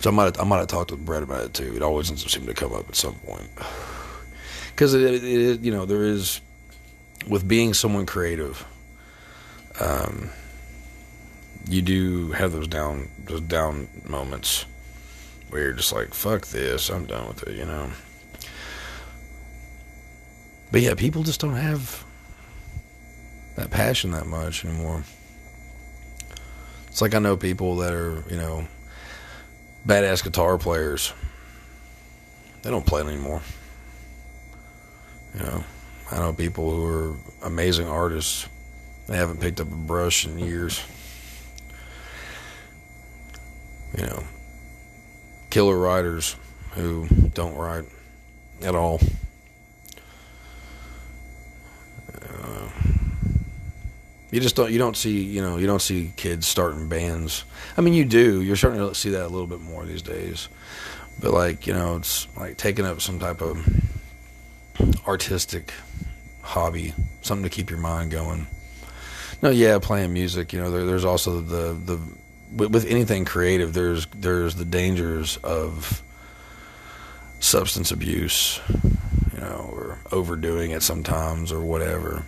So 0.00 0.10
I 0.10 0.12
might 0.12 0.38
I 0.38 0.44
might 0.44 0.58
have 0.58 0.68
talked 0.68 0.90
with 0.90 1.04
Brett 1.04 1.22
about 1.22 1.44
it 1.44 1.54
too. 1.54 1.74
It 1.74 1.82
always 1.82 2.08
seems 2.08 2.24
to 2.24 2.54
come 2.54 2.72
up 2.72 2.88
at 2.88 2.96
some 2.96 3.14
point 3.14 3.48
because 4.70 4.94
it, 4.94 5.02
it, 5.02 5.24
it, 5.24 5.60
you 5.60 5.72
know 5.72 5.84
there 5.86 6.04
is 6.04 6.40
with 7.28 7.46
being 7.46 7.74
someone 7.74 8.06
creative. 8.06 8.66
Um, 9.80 10.30
you 11.68 11.82
do 11.82 12.32
have 12.32 12.52
those 12.52 12.68
down 12.68 13.08
those 13.24 13.40
down 13.40 13.88
moments 14.06 14.66
where 15.48 15.62
you're 15.62 15.72
just 15.72 15.92
like 15.92 16.12
fuck 16.12 16.46
this, 16.48 16.90
I'm 16.90 17.06
done 17.06 17.26
with 17.28 17.42
it, 17.44 17.56
you 17.56 17.64
know. 17.64 17.90
But 20.70 20.82
yeah, 20.82 20.94
people 20.94 21.22
just 21.22 21.40
don't 21.40 21.54
have 21.54 22.04
that 23.56 23.70
passion 23.70 24.10
that 24.10 24.26
much 24.26 24.64
anymore. 24.64 25.04
It's 26.88 27.00
like 27.00 27.14
I 27.14 27.18
know 27.18 27.36
people 27.36 27.76
that 27.76 27.92
are, 27.92 28.24
you 28.28 28.36
know, 28.36 28.66
badass 29.86 30.22
guitar 30.22 30.58
players. 30.58 31.12
They 32.62 32.70
don't 32.70 32.86
play 32.86 33.02
anymore. 33.02 33.42
You 35.34 35.40
know, 35.40 35.64
I 36.10 36.18
know 36.18 36.32
people 36.32 36.70
who 36.70 36.86
are 36.86 37.16
amazing 37.42 37.88
artists. 37.88 38.48
They 39.06 39.16
haven't 39.16 39.40
picked 39.40 39.60
up 39.60 39.70
a 39.70 39.76
brush 39.76 40.26
in 40.26 40.38
years. 40.38 40.82
You 43.98 44.06
know, 44.06 44.24
killer 45.50 45.76
writers 45.76 46.36
who 46.72 47.06
don't 47.34 47.54
write 47.54 47.84
at 48.62 48.74
all. 48.74 49.00
Uh, 52.14 52.68
you 54.34 54.40
just 54.40 54.56
don't 54.56 54.72
you 54.72 54.78
don't 54.78 54.96
see 54.96 55.22
you 55.22 55.40
know 55.40 55.58
you 55.58 55.66
don't 55.68 55.80
see 55.80 56.12
kids 56.16 56.44
starting 56.44 56.88
bands. 56.88 57.44
I 57.76 57.82
mean 57.82 57.94
you 57.94 58.04
do. 58.04 58.42
You're 58.42 58.56
starting 58.56 58.80
to 58.80 58.92
see 58.92 59.10
that 59.10 59.22
a 59.22 59.28
little 59.28 59.46
bit 59.46 59.60
more 59.60 59.84
these 59.84 60.02
days. 60.02 60.48
But 61.20 61.30
like 61.30 61.68
you 61.68 61.72
know 61.72 61.94
it's 61.94 62.26
like 62.36 62.56
taking 62.56 62.84
up 62.84 63.00
some 63.00 63.20
type 63.20 63.40
of 63.40 63.64
artistic 65.06 65.72
hobby, 66.42 66.94
something 67.22 67.44
to 67.44 67.48
keep 67.48 67.70
your 67.70 67.78
mind 67.78 68.10
going. 68.10 68.48
No, 69.40 69.50
yeah, 69.50 69.78
playing 69.78 70.12
music. 70.12 70.52
You 70.52 70.62
know, 70.62 70.70
there, 70.72 70.84
there's 70.84 71.04
also 71.04 71.40
the 71.40 71.72
the 71.72 72.68
with 72.68 72.86
anything 72.86 73.24
creative. 73.24 73.72
There's 73.72 74.06
there's 74.06 74.56
the 74.56 74.64
dangers 74.64 75.36
of 75.44 76.02
substance 77.38 77.92
abuse, 77.92 78.60
you 79.32 79.40
know, 79.40 79.70
or 79.72 80.00
overdoing 80.10 80.72
it 80.72 80.82
sometimes 80.82 81.52
or 81.52 81.60
whatever. 81.60 82.24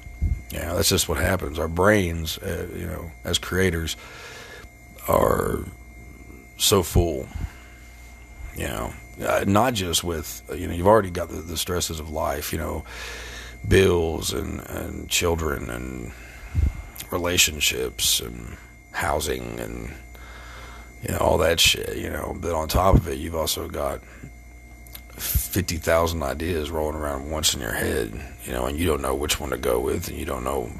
Yeah, 0.51 0.75
that's 0.75 0.89
just 0.89 1.09
what 1.09 1.19
happens. 1.19 1.59
Our 1.59 1.69
brains, 1.69 2.39
uh, 2.39 2.69
you 2.75 2.87
know, 2.87 3.11
as 3.25 3.39
creators, 3.39 3.97
are 5.09 5.65
so 6.57 6.83
full. 6.83 7.29
You 8.57 8.69
know, 8.69 8.93
uh, 9.25 9.45
not 9.47 9.75
just 9.75 10.03
with 10.03 10.43
you 10.55 10.67
know, 10.67 10.75
you've 10.75 10.87
already 10.87 11.11
got 11.11 11.29
the, 11.29 11.37
the 11.37 11.57
stresses 11.57 12.01
of 12.01 12.11
life. 12.11 12.53
You 12.53 12.59
know, 12.59 12.85
bills 13.67 14.33
and 14.33 14.61
and 14.61 15.09
children 15.09 15.69
and 15.69 16.13
relationships 17.11 18.21
and 18.21 18.57
housing 18.93 19.61
and 19.61 19.93
you 21.03 21.13
know 21.13 21.19
all 21.19 21.39
that 21.39 21.61
shit. 21.61 21.97
You 21.97 22.11
know, 22.11 22.37
but 22.41 22.53
on 22.55 22.69
top 22.69 22.95
of 22.95 23.09
it, 23.09 23.19
you've 23.19 23.37
also 23.37 23.69
got 23.69 24.01
fifty 25.57 25.79
thousand 25.79 26.23
ideas 26.23 26.71
rolling 26.71 26.95
around 26.97 27.31
once 27.31 27.55
in 27.55 27.63
your 27.63 27.73
head, 27.73 28.13
you 28.45 28.53
know, 28.53 28.67
and 28.67 28.79
you 28.79 28.85
don't 28.85 29.01
know 29.01 29.15
which 29.15 29.41
one 29.41 29.49
to 29.49 29.57
go 29.57 29.81
with, 29.81 30.07
and 30.07 30.19
you 30.19 30.27
don't 30.27 30.45
know, 30.45 30.71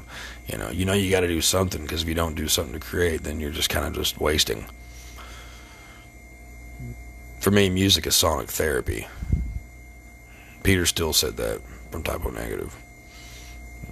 you 0.45 0.55
know, 0.55 0.69
you 0.69 0.85
know 0.85 0.93
you 0.93 1.09
got 1.09 1.21
to 1.21 1.27
do 1.27 1.41
something 1.41 1.81
because 1.81 2.03
if 2.03 2.07
you 2.07 2.13
don't 2.13 2.35
do 2.35 2.47
something 2.47 2.79
to 2.79 2.79
create, 2.79 3.23
then 3.23 3.39
you're 3.39 3.49
just 3.49 3.71
kind 3.71 3.87
of 3.87 3.93
just 3.93 4.19
wasting. 4.21 4.67
For 7.39 7.49
me, 7.49 7.71
music 7.71 8.05
is 8.05 8.15
sonic 8.15 8.49
therapy. 8.49 9.07
Peter 10.61 10.85
Steele 10.85 11.11
said 11.11 11.37
that 11.37 11.59
from 11.89 12.03
Type 12.03 12.23
O 12.23 12.29
Negative, 12.29 12.75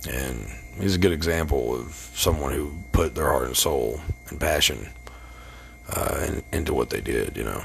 and 0.08 0.48
he's 0.80 0.94
a 0.94 1.00
good 1.00 1.13
example 1.13 1.74
of 1.74 1.94
someone 2.13 2.54
who 2.54 2.72
put 2.92 3.15
their 3.15 3.32
heart 3.32 3.48
and 3.48 3.58
soul 3.58 4.01
and 4.30 4.39
passion 4.39 4.88
uh, 5.89 6.27
in, 6.27 6.44
into 6.60 6.75
what 6.75 6.92
they 6.92 7.01
did, 7.01 7.36
you 7.36 7.44
know. 7.44 7.63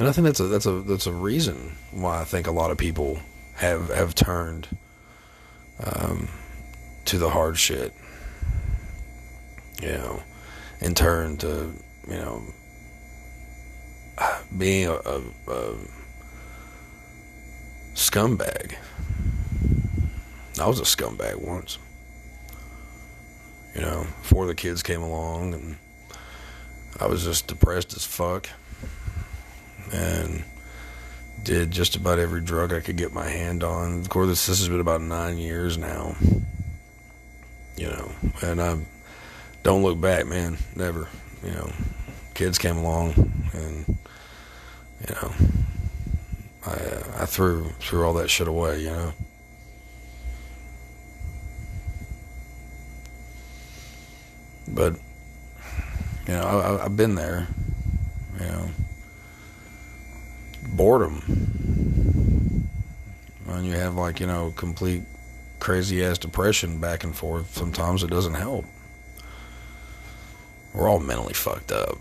And 0.00 0.08
I 0.08 0.12
think 0.12 0.24
that's 0.24 0.40
a 0.40 0.44
that's 0.44 0.64
a 0.64 0.80
that's 0.80 1.06
a 1.06 1.12
reason 1.12 1.76
why 1.90 2.22
I 2.22 2.24
think 2.24 2.46
a 2.46 2.52
lot 2.52 2.70
of 2.70 2.78
people 2.78 3.18
have 3.56 3.90
have 3.90 4.14
turned 4.14 4.66
um, 5.84 6.30
to 7.04 7.18
the 7.18 7.28
hard 7.28 7.58
shit, 7.58 7.92
you 9.82 9.88
know, 9.88 10.22
and 10.80 10.96
turned 10.96 11.40
to 11.40 11.74
you 12.08 12.14
know 12.14 12.42
being 14.56 14.88
a, 14.88 14.94
a, 14.94 15.20
a 15.48 15.74
scumbag. 17.92 18.76
I 20.58 20.66
was 20.66 20.80
a 20.80 20.84
scumbag 20.84 21.46
once, 21.46 21.76
you 23.74 23.82
know, 23.82 24.06
before 24.22 24.46
the 24.46 24.54
kids 24.54 24.82
came 24.82 25.02
along, 25.02 25.52
and 25.52 25.76
I 26.98 27.06
was 27.06 27.22
just 27.22 27.48
depressed 27.48 27.94
as 27.94 28.06
fuck 28.06 28.48
and 29.92 30.44
did 31.42 31.70
just 31.70 31.96
about 31.96 32.18
every 32.18 32.40
drug 32.40 32.72
I 32.72 32.80
could 32.80 32.96
get 32.96 33.12
my 33.12 33.28
hand 33.28 33.64
on. 33.64 34.00
Of 34.00 34.08
course, 34.08 34.28
this, 34.28 34.46
has 34.46 34.68
been 34.68 34.80
about 34.80 35.00
nine 35.00 35.38
years 35.38 35.78
now. 35.78 36.16
You 37.76 37.88
know, 37.88 38.12
and 38.42 38.60
I 38.60 38.78
don't 39.62 39.82
look 39.82 40.00
back, 40.00 40.26
man. 40.26 40.58
Never. 40.76 41.08
You 41.42 41.52
know, 41.52 41.72
kids 42.34 42.58
came 42.58 42.76
along, 42.76 43.14
and 43.54 43.96
you 45.08 45.14
know, 45.14 45.32
I 46.66 47.22
I 47.22 47.26
threw 47.26 47.70
threw 47.78 48.04
all 48.04 48.14
that 48.14 48.28
shit 48.28 48.48
away. 48.48 48.80
You 48.80 48.90
know. 48.90 49.12
But 54.68 54.94
you 56.26 56.34
know, 56.34 56.42
I, 56.42 56.84
I've 56.84 56.96
been 56.96 57.14
there. 57.14 57.48
You 58.38 58.46
know 58.46 58.70
boredom. 60.70 61.20
When 63.44 63.64
you 63.64 63.72
have 63.72 63.94
like, 63.94 64.20
you 64.20 64.26
know, 64.26 64.52
complete 64.56 65.02
crazy 65.58 66.04
ass 66.04 66.18
depression 66.18 66.78
back 66.78 67.04
and 67.04 67.14
forth, 67.14 67.54
sometimes 67.54 68.02
it 68.02 68.10
doesn't 68.10 68.34
help. 68.34 68.64
We're 70.72 70.88
all 70.88 71.00
mentally 71.00 71.34
fucked 71.34 71.72
up. 71.72 71.98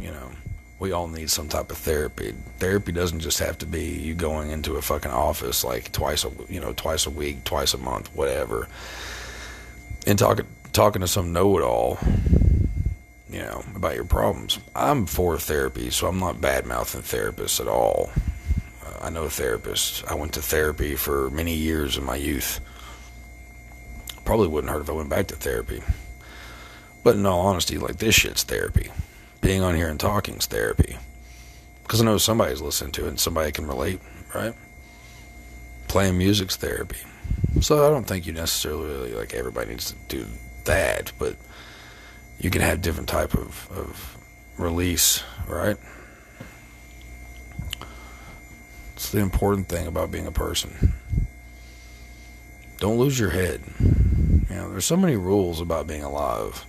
You 0.00 0.10
know, 0.10 0.30
we 0.78 0.92
all 0.92 1.08
need 1.08 1.30
some 1.30 1.48
type 1.48 1.70
of 1.70 1.78
therapy. 1.78 2.34
Therapy 2.58 2.92
doesn't 2.92 3.20
just 3.20 3.38
have 3.38 3.58
to 3.58 3.66
be 3.66 3.84
you 3.84 4.14
going 4.14 4.50
into 4.50 4.76
a 4.76 4.82
fucking 4.82 5.10
office 5.10 5.64
like 5.64 5.92
twice 5.92 6.24
a 6.24 6.30
you 6.48 6.60
know 6.60 6.72
twice 6.72 7.06
a 7.06 7.10
week, 7.10 7.44
twice 7.44 7.74
a 7.74 7.78
month, 7.78 8.14
whatever, 8.14 8.68
and 10.06 10.18
talking 10.18 10.46
talking 10.72 11.00
to 11.00 11.08
some 11.08 11.32
know 11.32 11.56
it 11.58 11.62
all 11.62 11.98
you 13.32 13.40
know, 13.40 13.64
about 13.74 13.94
your 13.94 14.04
problems. 14.04 14.58
I'm 14.76 15.06
for 15.06 15.38
therapy, 15.38 15.90
so 15.90 16.06
I'm 16.06 16.18
not 16.18 16.40
bad 16.40 16.66
mouthing 16.66 17.02
therapists 17.02 17.60
at 17.60 17.68
all. 17.68 18.10
Uh, 18.84 19.06
I 19.06 19.10
know 19.10 19.24
therapists. 19.24 20.06
I 20.06 20.14
went 20.14 20.34
to 20.34 20.42
therapy 20.42 20.96
for 20.96 21.30
many 21.30 21.54
years 21.54 21.96
in 21.96 22.04
my 22.04 22.16
youth. 22.16 22.60
Probably 24.24 24.48
wouldn't 24.48 24.72
hurt 24.72 24.82
if 24.82 24.90
I 24.90 24.92
went 24.92 25.08
back 25.08 25.28
to 25.28 25.36
therapy. 25.36 25.82
But 27.02 27.16
in 27.16 27.26
all 27.26 27.46
honesty, 27.46 27.78
like 27.78 27.96
this 27.96 28.14
shit's 28.14 28.42
therapy. 28.42 28.90
Being 29.40 29.62
on 29.62 29.74
here 29.74 29.88
and 29.88 29.98
talking's 29.98 30.46
therapy. 30.46 30.96
Because 31.82 32.00
I 32.00 32.04
know 32.04 32.18
somebody's 32.18 32.60
listening 32.60 32.92
to 32.92 33.06
it 33.06 33.08
and 33.08 33.20
somebody 33.20 33.50
can 33.50 33.66
relate, 33.66 34.00
right? 34.34 34.54
Playing 35.88 36.18
music's 36.18 36.56
therapy. 36.56 36.98
So 37.60 37.86
I 37.86 37.90
don't 37.90 38.04
think 38.04 38.26
you 38.26 38.32
necessarily 38.32 39.14
like 39.14 39.34
everybody 39.34 39.70
needs 39.70 39.90
to 39.90 39.96
do 40.08 40.26
that, 40.64 41.12
but 41.18 41.36
you 42.42 42.50
can 42.50 42.60
have 42.60 42.82
different 42.82 43.08
type 43.08 43.34
of, 43.34 43.68
of 43.70 44.18
release, 44.58 45.22
right? 45.46 45.76
It's 48.94 49.10
the 49.10 49.20
important 49.20 49.68
thing 49.68 49.86
about 49.86 50.10
being 50.10 50.26
a 50.26 50.32
person. 50.32 50.92
Don't 52.78 52.98
lose 52.98 53.18
your 53.18 53.30
head. 53.30 53.60
You 53.78 54.56
know, 54.56 54.70
there's 54.70 54.84
so 54.84 54.96
many 54.96 55.14
rules 55.16 55.60
about 55.60 55.86
being 55.86 56.02
alive. 56.02 56.66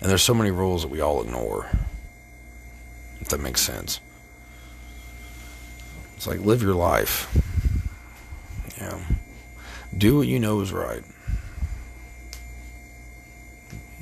And 0.00 0.10
there's 0.10 0.22
so 0.22 0.34
many 0.34 0.50
rules 0.50 0.82
that 0.82 0.88
we 0.88 1.00
all 1.00 1.22
ignore. 1.22 1.66
If 3.20 3.30
that 3.30 3.40
makes 3.40 3.62
sense. 3.62 4.00
It's 6.16 6.26
like 6.26 6.40
live 6.40 6.62
your 6.62 6.74
life. 6.74 7.30
Know, 8.80 9.00
do 9.96 10.18
what 10.18 10.26
you 10.26 10.38
know 10.38 10.60
is 10.60 10.72
right. 10.72 11.02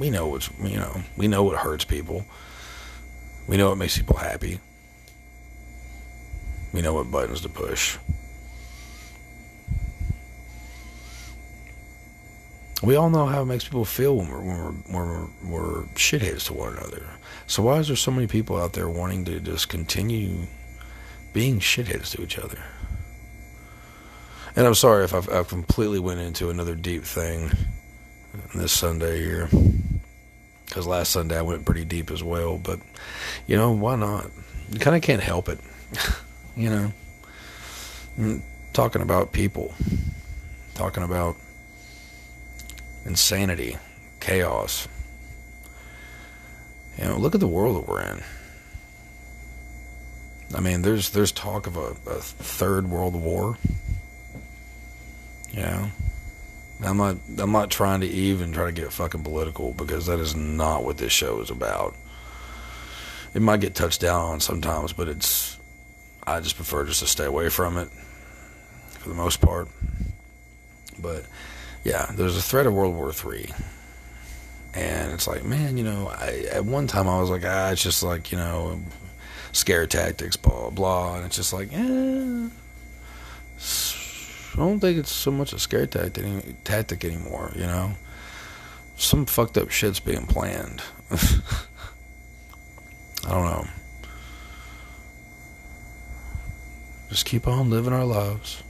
We 0.02 0.10
know 0.10 0.26
what's 0.26 0.50
you 0.60 0.78
know, 0.78 1.00
we 1.16 1.28
know 1.28 1.44
what 1.44 1.58
hurts 1.58 1.84
people. 1.84 2.24
We 3.46 3.56
know 3.56 3.68
what 3.68 3.78
makes 3.78 3.96
people 3.96 4.16
happy. 4.16 4.58
We 6.72 6.82
know 6.82 6.92
what 6.94 7.08
buttons 7.12 7.42
to 7.42 7.48
push. 7.48 7.98
We 12.82 12.96
all 12.96 13.10
know 13.10 13.26
how 13.26 13.42
it 13.42 13.44
makes 13.44 13.62
people 13.62 13.84
feel 13.84 14.16
when 14.16 14.28
we're, 14.28 14.40
when 14.40 14.58
we're, 14.58 14.72
when 14.72 14.92
we're, 14.92 15.28
we're 15.44 15.82
shitheads 15.94 16.46
to 16.46 16.54
one 16.54 16.72
another. 16.72 17.06
So 17.46 17.62
why 17.62 17.78
is 17.78 17.86
there 17.86 17.94
so 17.94 18.10
many 18.10 18.26
people 18.26 18.56
out 18.56 18.72
there 18.72 18.88
wanting 18.88 19.24
to 19.26 19.38
just 19.38 19.68
continue 19.68 20.48
being 21.32 21.60
shitheads 21.60 22.10
to 22.16 22.22
each 22.24 22.40
other? 22.40 22.58
And 24.56 24.66
I'm 24.66 24.74
sorry 24.74 25.04
if 25.04 25.14
I've, 25.14 25.28
I've 25.28 25.46
completely 25.46 26.00
went 26.00 26.18
into 26.18 26.50
another 26.50 26.74
deep 26.74 27.04
thing 27.04 27.52
this 28.52 28.72
Sunday 28.72 29.20
here. 29.20 29.48
Because 30.72 30.86
last 30.86 31.12
Sunday 31.12 31.36
I 31.36 31.42
went 31.42 31.66
pretty 31.66 31.84
deep 31.84 32.10
as 32.10 32.22
well. 32.22 32.56
But, 32.56 32.80
you 33.46 33.58
know, 33.58 33.72
why 33.72 33.94
not? 33.94 34.30
You 34.70 34.78
kind 34.78 34.96
of 34.96 35.02
can't 35.02 35.20
help 35.20 35.50
it. 35.50 35.58
you 36.56 36.70
know? 36.70 36.92
Mm, 38.18 38.40
talking 38.72 39.02
about 39.02 39.32
people. 39.32 39.74
Talking 40.72 41.02
about 41.02 41.36
insanity, 43.04 43.76
chaos. 44.20 44.88
You 46.96 47.04
know, 47.04 47.18
look 47.18 47.34
at 47.34 47.40
the 47.40 47.46
world 47.46 47.76
that 47.76 47.86
we're 47.86 48.00
in. 48.00 48.22
I 50.54 50.60
mean, 50.60 50.80
there's 50.80 51.10
there's 51.10 51.32
talk 51.32 51.66
of 51.66 51.76
a, 51.76 51.88
a 52.08 52.20
third 52.22 52.88
world 52.88 53.14
war. 53.14 53.58
You 55.50 55.60
know, 55.60 55.90
I'm 56.82 56.96
not 56.96 57.16
I'm 57.38 57.52
not 57.52 57.70
trying 57.70 58.00
to 58.00 58.06
even 58.06 58.52
try 58.52 58.66
to 58.66 58.72
get 58.72 58.92
fucking 58.92 59.22
political 59.22 59.72
because 59.72 60.06
that 60.06 60.18
is 60.18 60.34
not 60.34 60.84
what 60.84 60.98
this 60.98 61.12
show 61.12 61.40
is 61.40 61.50
about. 61.50 61.94
It 63.34 63.42
might 63.42 63.60
get 63.60 63.74
touched 63.74 64.00
down 64.00 64.20
on 64.20 64.40
sometimes, 64.40 64.92
but 64.92 65.08
it's 65.08 65.58
I 66.26 66.40
just 66.40 66.56
prefer 66.56 66.84
just 66.84 67.00
to 67.00 67.06
stay 67.06 67.24
away 67.24 67.48
from 67.48 67.78
it 67.78 67.88
for 68.98 69.08
the 69.08 69.14
most 69.14 69.40
part. 69.40 69.68
But 70.98 71.24
yeah, 71.84 72.10
there's 72.14 72.36
a 72.36 72.42
threat 72.42 72.66
of 72.66 72.74
World 72.74 72.94
War 72.94 73.12
Three, 73.12 73.50
and 74.74 75.12
it's 75.12 75.26
like, 75.26 75.44
man, 75.44 75.76
you 75.76 75.84
know, 75.84 76.08
I, 76.08 76.46
at 76.50 76.64
one 76.64 76.86
time 76.86 77.08
I 77.08 77.20
was 77.20 77.30
like, 77.30 77.42
ah, 77.44 77.70
it's 77.70 77.82
just 77.82 78.02
like 78.02 78.32
you 78.32 78.38
know, 78.38 78.80
scare 79.52 79.86
tactics, 79.86 80.36
blah 80.36 80.70
blah, 80.70 81.16
and 81.16 81.26
it's 81.26 81.36
just 81.36 81.52
like, 81.52 81.72
eh. 81.72 82.48
I 84.54 84.56
don't 84.56 84.80
think 84.80 84.98
it's 84.98 85.10
so 85.10 85.30
much 85.30 85.52
a 85.52 85.58
scare 85.58 85.86
tactic, 85.86 86.24
tactic 86.64 87.04
anymore. 87.04 87.52
You 87.54 87.62
know, 87.62 87.92
some 88.96 89.24
fucked 89.24 89.56
up 89.56 89.70
shit's 89.70 90.00
being 90.00 90.26
planned. 90.26 90.82
I 91.10 91.18
don't 93.30 93.44
know. 93.44 93.66
Just 97.08 97.24
keep 97.24 97.48
on 97.48 97.70
living 97.70 97.92
our 97.92 98.04
lives. 98.04 98.62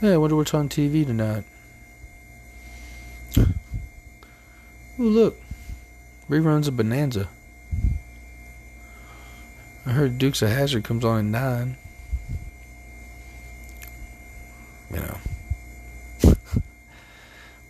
Hey, 0.00 0.12
I 0.12 0.16
wonder 0.16 0.36
what's 0.36 0.54
on 0.54 0.68
TV 0.68 1.06
tonight. 1.06 1.44
Ooh, 4.98 5.08
look. 5.08 5.40
Reruns 6.28 6.68
of 6.68 6.76
Bonanza. 6.76 7.28
I 9.84 9.90
heard 9.90 10.18
Dukes 10.18 10.42
of 10.42 10.50
Hazzard 10.50 10.84
comes 10.84 11.04
on 11.04 11.18
at 11.18 11.24
9. 11.24 11.76
You 14.92 15.00
know. 15.00 15.18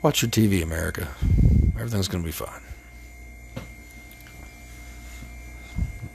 Watch 0.02 0.22
your 0.22 0.30
TV, 0.30 0.62
America. 0.62 1.08
Everything's 1.76 2.08
going 2.08 2.22
to 2.22 2.26
be 2.26 2.32
fine. 2.32 2.62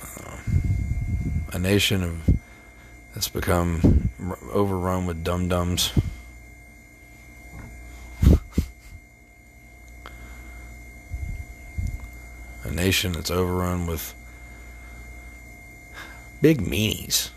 Uh, 0.02 0.38
a 1.54 1.60
nation 1.60 2.04
of 2.04 2.38
that's 3.14 3.30
become 3.30 4.10
overrun 4.52 5.06
with 5.06 5.24
dum 5.24 5.48
dums. 5.48 5.92
a 12.64 12.72
nation 12.72 13.14
that's 13.14 13.32
overrun 13.32 13.88
with 13.88 14.14
big 16.42 16.62
meanies, 16.62 17.30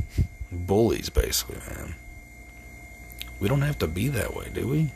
bullies, 0.52 1.10
basically, 1.10 1.58
man. 1.68 1.94
We 3.40 3.48
don't 3.48 3.62
have 3.62 3.78
to 3.78 3.88
be 3.88 4.08
that 4.08 4.34
way, 4.36 4.48
do 4.52 4.68
we? 4.68 4.90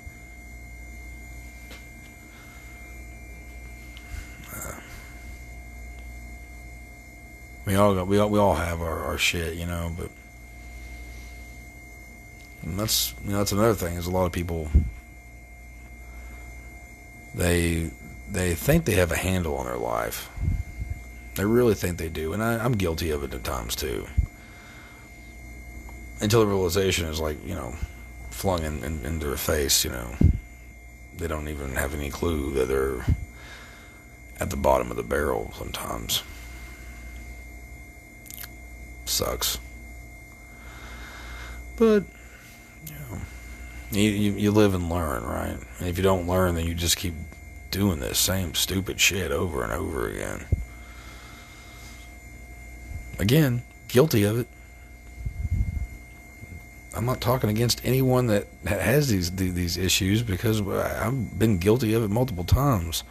Uh, 4.54 4.72
we 7.64 7.74
all 7.74 7.94
got, 7.94 8.06
we 8.06 8.18
all 8.18 8.28
we 8.28 8.38
all 8.38 8.54
have 8.54 8.82
our, 8.82 9.04
our 9.04 9.16
shit, 9.16 9.54
you 9.54 9.64
know, 9.64 9.90
but 9.96 10.10
that's 12.62 13.14
you 13.24 13.30
know 13.30 13.38
that's 13.38 13.52
another 13.52 13.74
thing 13.74 13.96
is 13.96 14.06
a 14.06 14.10
lot 14.10 14.26
of 14.26 14.32
people 14.32 14.70
they 17.34 17.90
they 18.30 18.54
think 18.54 18.84
they 18.84 18.94
have 18.94 19.12
a 19.12 19.16
handle 19.16 19.56
on 19.56 19.66
their 19.66 19.78
life. 19.78 20.30
They 21.34 21.44
really 21.44 21.74
think 21.74 21.98
they 21.98 22.08
do, 22.08 22.32
and 22.32 22.42
I, 22.42 22.62
I'm 22.64 22.72
guilty 22.72 23.10
of 23.10 23.24
it 23.24 23.34
at 23.34 23.42
times 23.42 23.74
too. 23.74 24.06
Until 26.20 26.40
the 26.40 26.46
realization 26.46 27.06
is 27.06 27.20
like 27.20 27.44
you 27.46 27.54
know 27.54 27.74
flung 28.34 28.64
in, 28.64 28.82
in, 28.82 29.06
into 29.06 29.28
their 29.28 29.36
face, 29.36 29.84
you 29.84 29.90
know, 29.90 30.16
they 31.16 31.28
don't 31.28 31.48
even 31.48 31.76
have 31.76 31.94
any 31.94 32.10
clue 32.10 32.52
that 32.52 32.66
they're 32.66 33.06
at 34.40 34.50
the 34.50 34.56
bottom 34.56 34.90
of 34.90 34.96
the 34.96 35.02
barrel 35.02 35.52
sometimes. 35.56 36.22
Sucks. 39.04 39.58
But 41.76 42.04
you, 43.92 44.10
you, 44.10 44.32
you 44.32 44.50
live 44.50 44.74
and 44.74 44.90
learn, 44.90 45.22
right? 45.22 45.56
And 45.78 45.88
if 45.88 45.96
you 45.96 46.02
don't 46.02 46.26
learn, 46.26 46.56
then 46.56 46.66
you 46.66 46.74
just 46.74 46.96
keep 46.96 47.14
doing 47.70 48.00
this 48.00 48.18
same 48.18 48.54
stupid 48.54 49.00
shit 49.00 49.30
over 49.30 49.62
and 49.62 49.72
over 49.72 50.08
again. 50.10 50.44
Again, 53.20 53.62
guilty 53.88 54.24
of 54.24 54.40
it. 54.40 54.48
I'm 56.96 57.06
not 57.06 57.20
talking 57.20 57.50
against 57.50 57.84
anyone 57.84 58.28
that 58.28 58.46
has 58.66 59.08
these 59.08 59.34
these 59.34 59.76
issues 59.76 60.22
because 60.22 60.60
I've 60.60 61.38
been 61.38 61.58
guilty 61.58 61.94
of 61.94 62.02
it 62.04 62.10
multiple 62.10 62.44
times. 62.44 63.02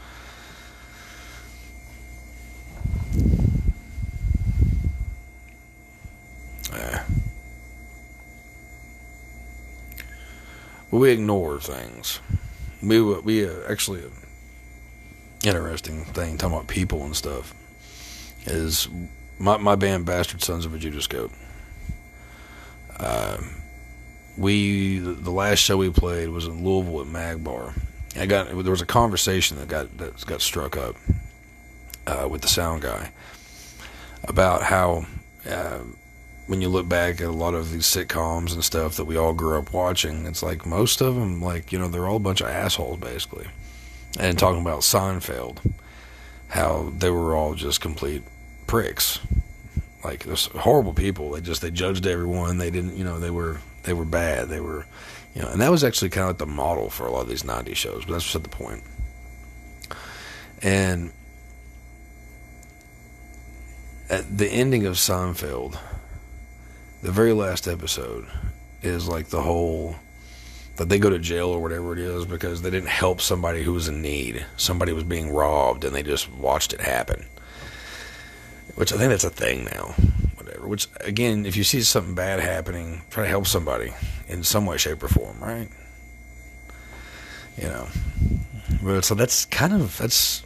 we 10.93 11.09
ignore 11.09 11.59
things. 11.59 12.19
We 12.81 13.01
we 13.01 13.47
uh, 13.47 13.51
actually 13.67 14.03
uh, 14.03 14.09
interesting 15.43 16.05
thing 16.05 16.37
talking 16.37 16.55
about 16.55 16.67
people 16.67 17.03
and 17.03 17.15
stuff 17.15 17.53
is 18.45 18.87
my 19.39 19.57
my 19.57 19.75
band 19.75 20.05
Bastard 20.05 20.43
Sons 20.43 20.65
of 20.65 20.73
a 20.73 20.77
Judas 20.77 21.07
Goat. 21.07 21.31
Uh, 22.99 23.37
we 24.37 24.99
the 24.99 25.31
last 25.31 25.59
show 25.59 25.77
we 25.77 25.89
played 25.89 26.29
was 26.29 26.45
in 26.45 26.63
Louisville 26.63 27.01
at 27.01 27.07
Magbar. 27.07 27.73
I 28.15 28.25
got 28.25 28.47
there 28.47 28.71
was 28.71 28.81
a 28.81 28.85
conversation 28.85 29.57
that 29.57 29.67
got 29.67 29.97
that 29.97 30.25
got 30.25 30.41
struck 30.41 30.77
up 30.77 30.95
uh, 32.07 32.27
with 32.29 32.41
the 32.41 32.47
sound 32.47 32.81
guy 32.81 33.11
about 34.23 34.63
how 34.63 35.05
uh, 35.49 35.79
when 36.47 36.61
you 36.61 36.69
look 36.69 36.87
back 36.87 37.21
at 37.21 37.27
a 37.27 37.31
lot 37.31 37.53
of 37.53 37.71
these 37.71 37.85
sitcoms 37.85 38.53
and 38.53 38.63
stuff 38.63 38.97
that 38.97 39.05
we 39.05 39.17
all 39.17 39.33
grew 39.33 39.57
up 39.57 39.73
watching, 39.73 40.25
it's 40.25 40.43
like 40.43 40.65
most 40.65 41.01
of 41.01 41.15
them, 41.15 41.41
like, 41.41 41.71
you 41.71 41.79
know, 41.79 41.87
they're 41.87 42.07
all 42.07 42.17
a 42.17 42.19
bunch 42.19 42.41
of 42.41 42.47
assholes, 42.47 42.99
basically. 42.99 43.47
And 44.19 44.37
talking 44.37 44.61
about 44.61 44.81
Seinfeld, 44.81 45.59
how 46.49 46.91
they 46.97 47.09
were 47.09 47.35
all 47.35 47.55
just 47.55 47.81
complete 47.81 48.23
pricks. 48.67 49.19
Like, 50.03 50.25
there's 50.25 50.47
horrible 50.47 50.93
people. 50.93 51.31
They 51.31 51.41
just, 51.41 51.61
they 51.61 51.71
judged 51.71 52.05
everyone. 52.05 52.57
They 52.57 52.69
didn't, 52.69 52.97
you 52.97 53.05
know, 53.05 53.19
they 53.19 53.31
were, 53.31 53.59
they 53.83 53.93
were 53.93 54.05
bad. 54.05 54.49
They 54.49 54.59
were, 54.59 54.85
you 55.35 55.41
know, 55.41 55.49
and 55.49 55.61
that 55.61 55.71
was 55.71 55.83
actually 55.83 56.09
kind 56.09 56.23
of 56.23 56.29
like 56.29 56.37
the 56.37 56.45
model 56.45 56.89
for 56.89 57.05
a 57.05 57.11
lot 57.11 57.21
of 57.21 57.29
these 57.29 57.43
90s 57.43 57.75
shows, 57.75 58.05
but 58.05 58.13
that's 58.13 58.31
just 58.31 58.43
the 58.43 58.49
point. 58.49 58.83
And 60.61 61.11
at 64.09 64.37
the 64.37 64.47
ending 64.47 64.85
of 64.85 64.95
Seinfeld, 64.95 65.77
the 67.01 67.11
very 67.11 67.33
last 67.33 67.67
episode 67.67 68.27
is 68.81 69.07
like 69.07 69.27
the 69.27 69.41
whole 69.41 69.95
that 70.77 70.89
they 70.89 70.97
go 70.97 71.09
to 71.09 71.19
jail 71.19 71.49
or 71.49 71.61
whatever 71.61 71.93
it 71.93 71.99
is 71.99 72.25
because 72.25 72.61
they 72.61 72.69
didn't 72.71 72.89
help 72.89 73.21
somebody 73.21 73.61
who 73.61 73.73
was 73.73 73.87
in 73.87 74.01
need. 74.01 74.45
Somebody 74.57 74.91
was 74.91 75.03
being 75.03 75.29
robbed 75.29 75.83
and 75.83 75.95
they 75.95 76.01
just 76.01 76.31
watched 76.31 76.73
it 76.73 76.81
happen. 76.81 77.25
Which 78.75 78.91
I 78.91 78.97
think 78.97 79.09
that's 79.09 79.23
a 79.23 79.29
thing 79.29 79.65
now. 79.65 79.93
Which 80.67 80.87
again, 81.01 81.45
if 81.45 81.55
you 81.55 81.63
see 81.63 81.81
something 81.81 82.15
bad 82.15 82.39
happening, 82.39 83.01
try 83.09 83.23
to 83.23 83.29
help 83.29 83.47
somebody 83.47 83.93
in 84.27 84.43
some 84.43 84.65
way, 84.65 84.77
shape, 84.77 85.03
or 85.03 85.07
form, 85.07 85.39
right? 85.41 85.69
You 87.57 87.67
know. 87.67 87.87
But 88.83 89.05
so 89.05 89.15
that's 89.15 89.45
kind 89.45 89.73
of 89.73 89.97
that's 89.97 90.43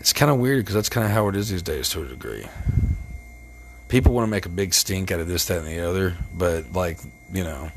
it's 0.00 0.12
kind 0.12 0.30
of 0.30 0.38
weird 0.38 0.64
because 0.64 0.74
that's 0.74 0.88
kind 0.88 1.04
of 1.04 1.12
how 1.12 1.28
it 1.28 1.36
is 1.36 1.48
these 1.48 1.62
days 1.62 1.88
to 1.90 2.02
a 2.02 2.06
degree. 2.06 2.46
People 3.88 4.12
want 4.12 4.26
to 4.26 4.30
make 4.30 4.46
a 4.46 4.50
big 4.50 4.74
stink 4.74 5.10
out 5.10 5.20
of 5.20 5.28
this, 5.28 5.46
that, 5.46 5.58
and 5.58 5.66
the 5.66 5.80
other, 5.80 6.16
but 6.34 6.72
like 6.72 6.98
you 7.32 7.44
know, 7.44 7.70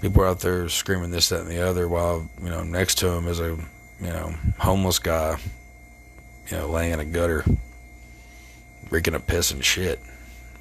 people 0.00 0.22
are 0.22 0.26
out 0.26 0.40
there 0.40 0.68
screaming 0.68 1.10
this, 1.10 1.28
that, 1.28 1.40
and 1.40 1.50
the 1.50 1.60
other, 1.60 1.88
while 1.88 2.28
you 2.42 2.50
know 2.50 2.62
next 2.62 2.96
to 2.96 3.08
them 3.08 3.28
is 3.28 3.40
a 3.40 3.56
you 4.00 4.10
know 4.10 4.34
homeless 4.58 4.98
guy, 4.98 5.38
you 6.50 6.56
know, 6.56 6.68
laying 6.68 6.92
in 6.92 7.00
a 7.00 7.04
gutter, 7.04 7.44
reeking 8.94 9.14
of 9.14 9.26
piss 9.26 9.50
and 9.50 9.64
shit. 9.64 10.00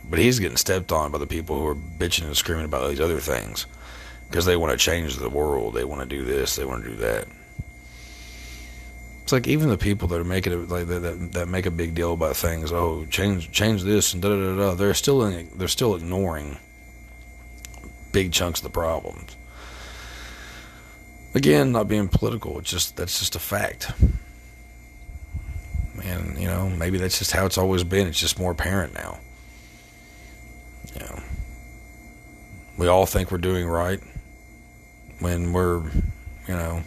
But 0.10 0.20
he's 0.20 0.40
getting 0.40 0.58
stepped 0.58 0.92
on 0.92 1.12
by 1.12 1.20
the 1.20 1.28
people 1.28 1.58
who 1.58 1.68
are 1.68 1.76
bitching 1.76 2.26
and 2.26 2.36
screaming 2.36 2.66
about 2.66 2.90
these 2.90 3.00
other 3.00 3.20
things 3.20 3.68
because 4.28 4.46
they 4.46 4.58
want 4.58 4.72
to 4.72 4.78
change 4.78 5.16
the 5.16 5.30
world. 5.30 5.76
They 5.76 5.86
want 5.86 6.02
to 6.02 6.08
do 6.08 6.26
this. 6.26 6.56
They 6.56 6.66
want 6.66 6.84
to 6.84 6.90
do 6.90 6.96
that. 6.98 7.28
It's 9.22 9.32
like 9.32 9.48
even 9.48 9.70
the 9.70 9.78
people 9.78 10.10
that 10.10 10.20
are 10.20 10.26
making 10.26 10.52
it 10.52 10.68
like 10.68 10.88
that, 10.88 11.30
that 11.32 11.48
make 11.48 11.66
a 11.66 11.72
big 11.72 11.96
deal 11.96 12.12
about 12.12 12.36
things. 12.36 12.74
Oh, 12.74 13.06
change 13.06 13.52
change 13.52 13.84
this 13.84 14.14
and 14.14 14.22
da 14.22 14.30
da 14.30 14.58
da. 14.58 14.74
They're 14.74 14.94
still 14.94 15.24
in, 15.24 15.50
they're 15.56 15.70
still 15.70 15.96
ignoring 15.96 16.58
big 18.12 18.34
chunks 18.34 18.60
of 18.60 18.64
the 18.64 18.70
problems. 18.70 19.38
Again, 21.34 21.72
not 21.72 21.88
being 21.88 22.10
political. 22.10 22.60
It's 22.60 22.70
just 22.70 22.98
that's 22.98 23.20
just 23.20 23.38
a 23.38 23.40
fact. 23.40 23.92
And 26.04 26.38
you 26.38 26.48
know, 26.48 26.70
maybe 26.70 26.98
that's 26.98 27.18
just 27.20 27.32
how 27.32 27.46
it's 27.46 27.58
always 27.58 27.84
been. 27.84 28.08
It's 28.08 28.20
just 28.20 28.40
more 28.40 28.52
apparent 28.52 28.94
now. 28.94 29.20
You 30.94 31.00
know, 31.06 31.20
we 32.78 32.88
all 32.88 33.06
think 33.06 33.32
we're 33.32 33.38
doing 33.38 33.66
right 33.66 34.00
when 35.20 35.54
we're, 35.54 35.82
you 36.48 36.56
know, 36.56 36.84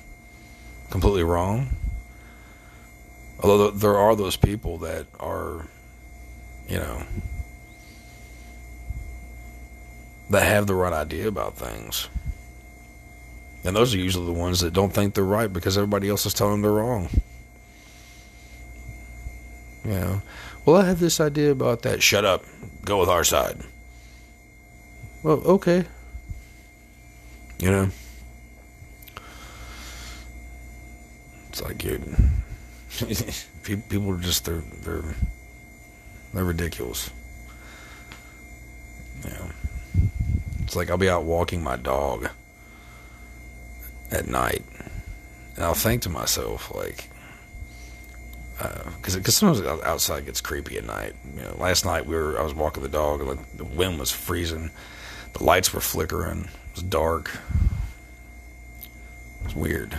completely 0.91 1.25
wrong. 1.25 1.69
Although 3.41 3.71
there 3.71 3.97
are 3.97 4.17
those 4.17 4.37
people 4.37 4.79
that 4.79 5.07
are, 5.21 5.67
you 6.69 6.79
know, 6.79 7.03
that 10.31 10.43
have 10.43 10.67
the 10.67 10.75
right 10.75 10.93
idea 10.93 11.29
about 11.29 11.57
things. 11.57 12.09
And 13.65 13.75
those 13.75 13.95
are 13.95 13.99
usually 13.99 14.27
the 14.27 14.33
ones 14.33 14.61
that 14.61 14.73
don't 14.73 14.93
think 14.93 15.15
they're 15.15 15.25
right 15.25 15.53
because 15.53 15.77
everybody 15.77 16.09
else 16.09 16.25
is 16.27 16.35
telling 16.35 16.55
them 16.55 16.63
they're 16.63 16.71
wrong. 16.83 17.09
You 19.87 19.93
know, 19.93 20.23
well, 20.65 20.83
I 20.83 20.85
have 20.87 20.99
this 20.99 21.21
idea 21.21 21.53
about 21.53 21.83
that. 21.83 22.03
Shut 22.03 22.25
up. 22.25 22.45
Go 22.85 22.99
with 22.99 23.09
our 23.09 23.23
side. 23.23 23.61
Well, 25.23 25.41
okay. 25.45 25.85
You 27.61 27.71
know, 27.71 27.91
it's 31.49 31.63
like 31.63 31.85
you 31.85 32.01
people 33.63 34.13
are 34.13 34.19
just 34.19 34.45
they're 34.45 34.63
they're 34.83 35.15
they're 36.35 36.45
ridiculous. 36.45 37.11
Yeah, 39.25 39.53
it's 40.65 40.75
like 40.75 40.91
I'll 40.91 40.99
be 40.99 41.09
out 41.09 41.23
walking 41.23 41.63
my 41.63 41.77
dog 41.77 42.29
at 44.11 44.27
night, 44.27 44.65
and 45.55 45.65
I'll 45.65 45.75
think 45.75 46.03
to 46.03 46.11
myself 46.11 46.75
like, 46.75 47.09
because 48.57 49.17
uh, 49.17 49.19
because 49.19 49.37
sometimes 49.37 49.61
outside 49.83 50.27
gets 50.27 50.41
creepy 50.41 50.79
at 50.79 50.85
night. 50.85 51.15
You 51.37 51.43
know, 51.43 51.57
last 51.59 51.85
night 51.85 52.07
we 52.07 52.15
were 52.15 52.39
I 52.39 52.43
was 52.43 52.55
walking 52.55 52.83
the 52.83 52.89
dog, 52.89 53.21
and 53.21 53.39
the 53.57 53.65
wind 53.65 53.99
was 53.99 54.11
freezing, 54.11 54.71
the 55.35 55.45
lights 55.45 55.73
were 55.73 55.81
flickering, 55.81 56.45
it 56.45 56.75
was 56.75 56.83
dark. 56.83 57.31
It 59.41 59.45
was 59.45 59.55
weird. 59.55 59.99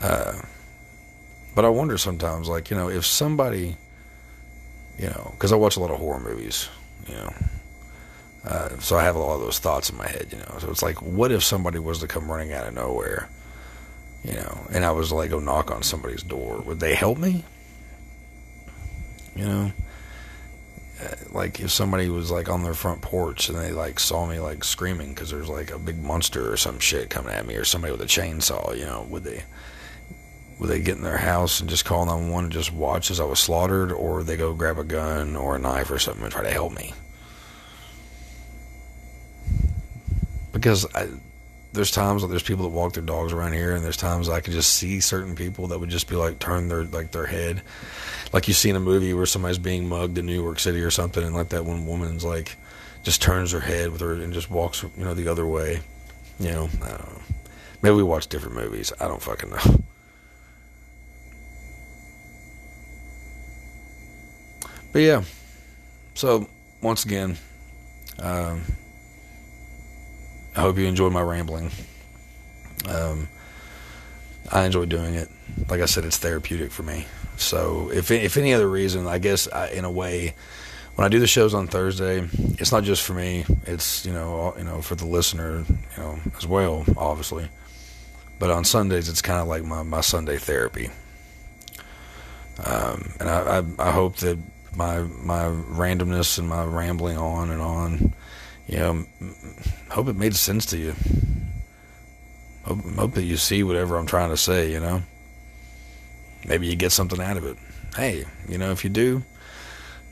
Uh, 0.00 0.40
but 1.54 1.64
I 1.64 1.68
wonder 1.68 1.98
sometimes, 1.98 2.48
like, 2.48 2.70
you 2.70 2.76
know, 2.76 2.88
if 2.88 3.04
somebody, 3.04 3.76
you 4.98 5.06
know, 5.06 5.30
because 5.32 5.52
I 5.52 5.56
watch 5.56 5.76
a 5.76 5.80
lot 5.80 5.90
of 5.90 5.98
horror 5.98 6.20
movies, 6.20 6.68
you 7.06 7.14
know, 7.14 7.34
uh, 8.44 8.68
so 8.78 8.96
I 8.96 9.04
have 9.04 9.16
a 9.16 9.18
lot 9.18 9.34
of 9.34 9.40
those 9.42 9.58
thoughts 9.58 9.90
in 9.90 9.96
my 9.96 10.06
head, 10.06 10.28
you 10.30 10.38
know. 10.38 10.56
So 10.58 10.70
it's 10.70 10.82
like, 10.82 11.02
what 11.02 11.30
if 11.30 11.44
somebody 11.44 11.78
was 11.78 11.98
to 12.00 12.08
come 12.08 12.30
running 12.30 12.52
out 12.52 12.66
of 12.66 12.74
nowhere, 12.74 13.28
you 14.24 14.34
know, 14.34 14.66
and 14.72 14.84
I 14.84 14.92
was 14.92 15.12
like 15.12 15.30
go 15.30 15.40
knock 15.40 15.70
on 15.70 15.82
somebody's 15.82 16.22
door? 16.22 16.60
Would 16.62 16.80
they 16.80 16.94
help 16.94 17.18
me? 17.18 17.44
You 19.34 19.44
know, 19.44 19.72
uh, 21.02 21.14
like 21.30 21.60
if 21.60 21.70
somebody 21.70 22.08
was 22.08 22.30
like 22.30 22.48
on 22.48 22.62
their 22.62 22.74
front 22.74 23.00
porch 23.00 23.48
and 23.48 23.58
they 23.58 23.72
like 23.72 23.98
saw 23.98 24.26
me 24.26 24.38
like 24.38 24.62
screaming 24.64 25.14
because 25.14 25.30
there's 25.30 25.48
like 25.48 25.70
a 25.70 25.78
big 25.78 26.02
monster 26.02 26.52
or 26.52 26.56
some 26.56 26.78
shit 26.78 27.10
coming 27.10 27.32
at 27.32 27.46
me, 27.46 27.56
or 27.56 27.64
somebody 27.64 27.92
with 27.92 28.02
a 28.02 28.06
chainsaw, 28.06 28.76
you 28.76 28.84
know, 28.84 29.06
would 29.10 29.24
they? 29.24 29.44
would 30.62 30.70
they 30.70 30.80
get 30.80 30.96
in 30.96 31.02
their 31.02 31.16
house 31.16 31.58
and 31.58 31.68
just 31.68 31.84
call 31.84 32.06
911 32.06 32.44
and 32.44 32.52
just 32.52 32.72
watch 32.72 33.10
as 33.10 33.18
I 33.18 33.24
was 33.24 33.40
slaughtered, 33.40 33.90
or 33.90 34.22
they 34.22 34.36
go 34.36 34.54
grab 34.54 34.78
a 34.78 34.84
gun 34.84 35.34
or 35.34 35.56
a 35.56 35.58
knife 35.58 35.90
or 35.90 35.98
something 35.98 36.22
and 36.22 36.32
try 36.32 36.44
to 36.44 36.50
help 36.52 36.72
me? 36.72 36.94
Because 40.52 40.86
I, 40.94 41.08
there's 41.72 41.90
times 41.90 42.22
that 42.22 42.28
there's 42.28 42.42
people 42.42 42.64
that 42.64 42.70
walk 42.70 42.92
their 42.92 43.02
dogs 43.02 43.32
around 43.32 43.54
here, 43.54 43.74
and 43.74 43.84
there's 43.84 43.96
times 43.96 44.28
I 44.28 44.40
could 44.40 44.52
just 44.52 44.74
see 44.74 45.00
certain 45.00 45.34
people 45.34 45.68
that 45.68 45.78
would 45.78 45.88
just 45.88 46.08
be 46.08 46.16
like 46.16 46.38
turn 46.38 46.68
their 46.68 46.84
like 46.84 47.12
their 47.12 47.26
head, 47.26 47.62
like 48.32 48.48
you 48.48 48.54
see 48.54 48.70
in 48.70 48.76
a 48.76 48.80
movie 48.80 49.14
where 49.14 49.26
somebody's 49.26 49.58
being 49.58 49.88
mugged 49.88 50.18
in 50.18 50.26
New 50.26 50.40
York 50.40 50.58
City 50.58 50.80
or 50.82 50.90
something, 50.90 51.22
and 51.24 51.34
like 51.34 51.48
that 51.50 51.64
one 51.64 51.86
woman's 51.86 52.24
like 52.24 52.56
just 53.02 53.22
turns 53.22 53.52
her 53.52 53.60
head 53.60 53.90
with 53.90 54.00
her 54.00 54.14
and 54.14 54.32
just 54.32 54.50
walks 54.50 54.82
you 54.82 55.04
know 55.04 55.14
the 55.14 55.28
other 55.28 55.46
way. 55.46 55.80
You 56.38 56.50
know, 56.50 56.68
I 56.82 56.88
don't 56.88 57.12
know. 57.12 57.22
Maybe 57.82 57.96
we 57.96 58.02
watch 58.02 58.28
different 58.28 58.56
movies. 58.56 58.92
I 59.00 59.08
don't 59.08 59.22
fucking 59.22 59.50
know. 59.50 59.82
But 64.92 64.98
yeah, 64.98 65.22
so 66.14 66.48
once 66.82 67.04
again, 67.04 67.38
um, 68.18 68.62
I 70.54 70.60
hope 70.60 70.76
you 70.78 70.86
enjoyed 70.86 71.12
my 71.12 71.22
rambling. 71.22 71.70
Um, 72.88 73.28
I 74.50 74.64
enjoy 74.64 74.86
doing 74.86 75.14
it. 75.14 75.28
Like 75.68 75.80
I 75.80 75.86
said, 75.86 76.04
it's 76.04 76.18
therapeutic 76.18 76.72
for 76.72 76.82
me. 76.82 77.06
So 77.36 77.90
if 77.92 78.10
if 78.10 78.36
any 78.36 78.52
other 78.52 78.68
reason, 78.68 79.06
I 79.06 79.18
guess 79.18 79.48
I, 79.48 79.68
in 79.68 79.84
a 79.84 79.90
way, 79.90 80.34
when 80.94 81.04
I 81.06 81.08
do 81.08 81.18
the 81.18 81.26
shows 81.26 81.54
on 81.54 81.66
Thursday, 81.66 82.28
it's 82.58 82.72
not 82.72 82.84
just 82.84 83.02
for 83.02 83.14
me. 83.14 83.44
It's 83.66 84.04
you 84.04 84.12
know 84.12 84.54
you 84.58 84.64
know 84.64 84.82
for 84.82 84.94
the 84.94 85.06
listener 85.06 85.64
you 85.68 86.02
know 86.02 86.18
as 86.36 86.46
well, 86.46 86.84
obviously. 86.96 87.48
But 88.38 88.50
on 88.50 88.64
Sundays, 88.64 89.08
it's 89.08 89.22
kind 89.22 89.40
of 89.40 89.46
like 89.46 89.64
my, 89.64 89.82
my 89.84 90.00
Sunday 90.00 90.36
therapy. 90.36 90.90
Um, 92.64 93.12
and 93.20 93.28
I, 93.28 93.58
I, 93.58 93.88
I 93.88 93.90
hope 93.92 94.16
that 94.16 94.38
my 94.76 95.00
my 95.00 95.44
randomness 95.44 96.38
and 96.38 96.48
my 96.48 96.64
rambling 96.64 97.16
on 97.16 97.50
and 97.50 97.62
on. 97.62 98.14
You 98.66 98.78
know, 98.78 99.04
hope 99.90 100.08
it 100.08 100.16
made 100.16 100.34
sense 100.34 100.66
to 100.66 100.78
you. 100.78 100.94
Hope, 102.64 102.78
hope 102.96 103.12
that 103.14 103.24
you 103.24 103.36
see 103.36 103.62
whatever 103.62 103.96
I'm 103.96 104.06
trying 104.06 104.30
to 104.30 104.36
say. 104.36 104.70
You 104.72 104.80
know, 104.80 105.02
maybe 106.46 106.66
you 106.66 106.76
get 106.76 106.92
something 106.92 107.20
out 107.20 107.36
of 107.36 107.44
it. 107.44 107.56
Hey, 107.96 108.24
you 108.48 108.58
know, 108.58 108.70
if 108.70 108.84
you 108.84 108.90
do, 108.90 109.22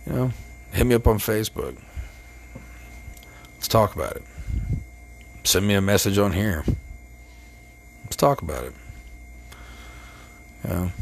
you 0.07 0.13
know, 0.13 0.33
hit 0.73 0.87
me 0.87 0.95
up 0.95 1.07
on 1.07 1.19
Facebook. 1.19 1.77
Let's 3.55 3.69
talk 3.69 3.95
about 3.95 4.17
it. 4.17 4.23
Send 5.45 5.67
me 5.67 5.75
a 5.75 5.81
message 5.81 6.19
on 6.19 6.33
here. 6.33 6.65
Let's 8.05 8.17
talk 8.17 8.43
about 8.43 8.65
it. 8.65 8.73
You 10.65 10.71
know, 10.71 10.93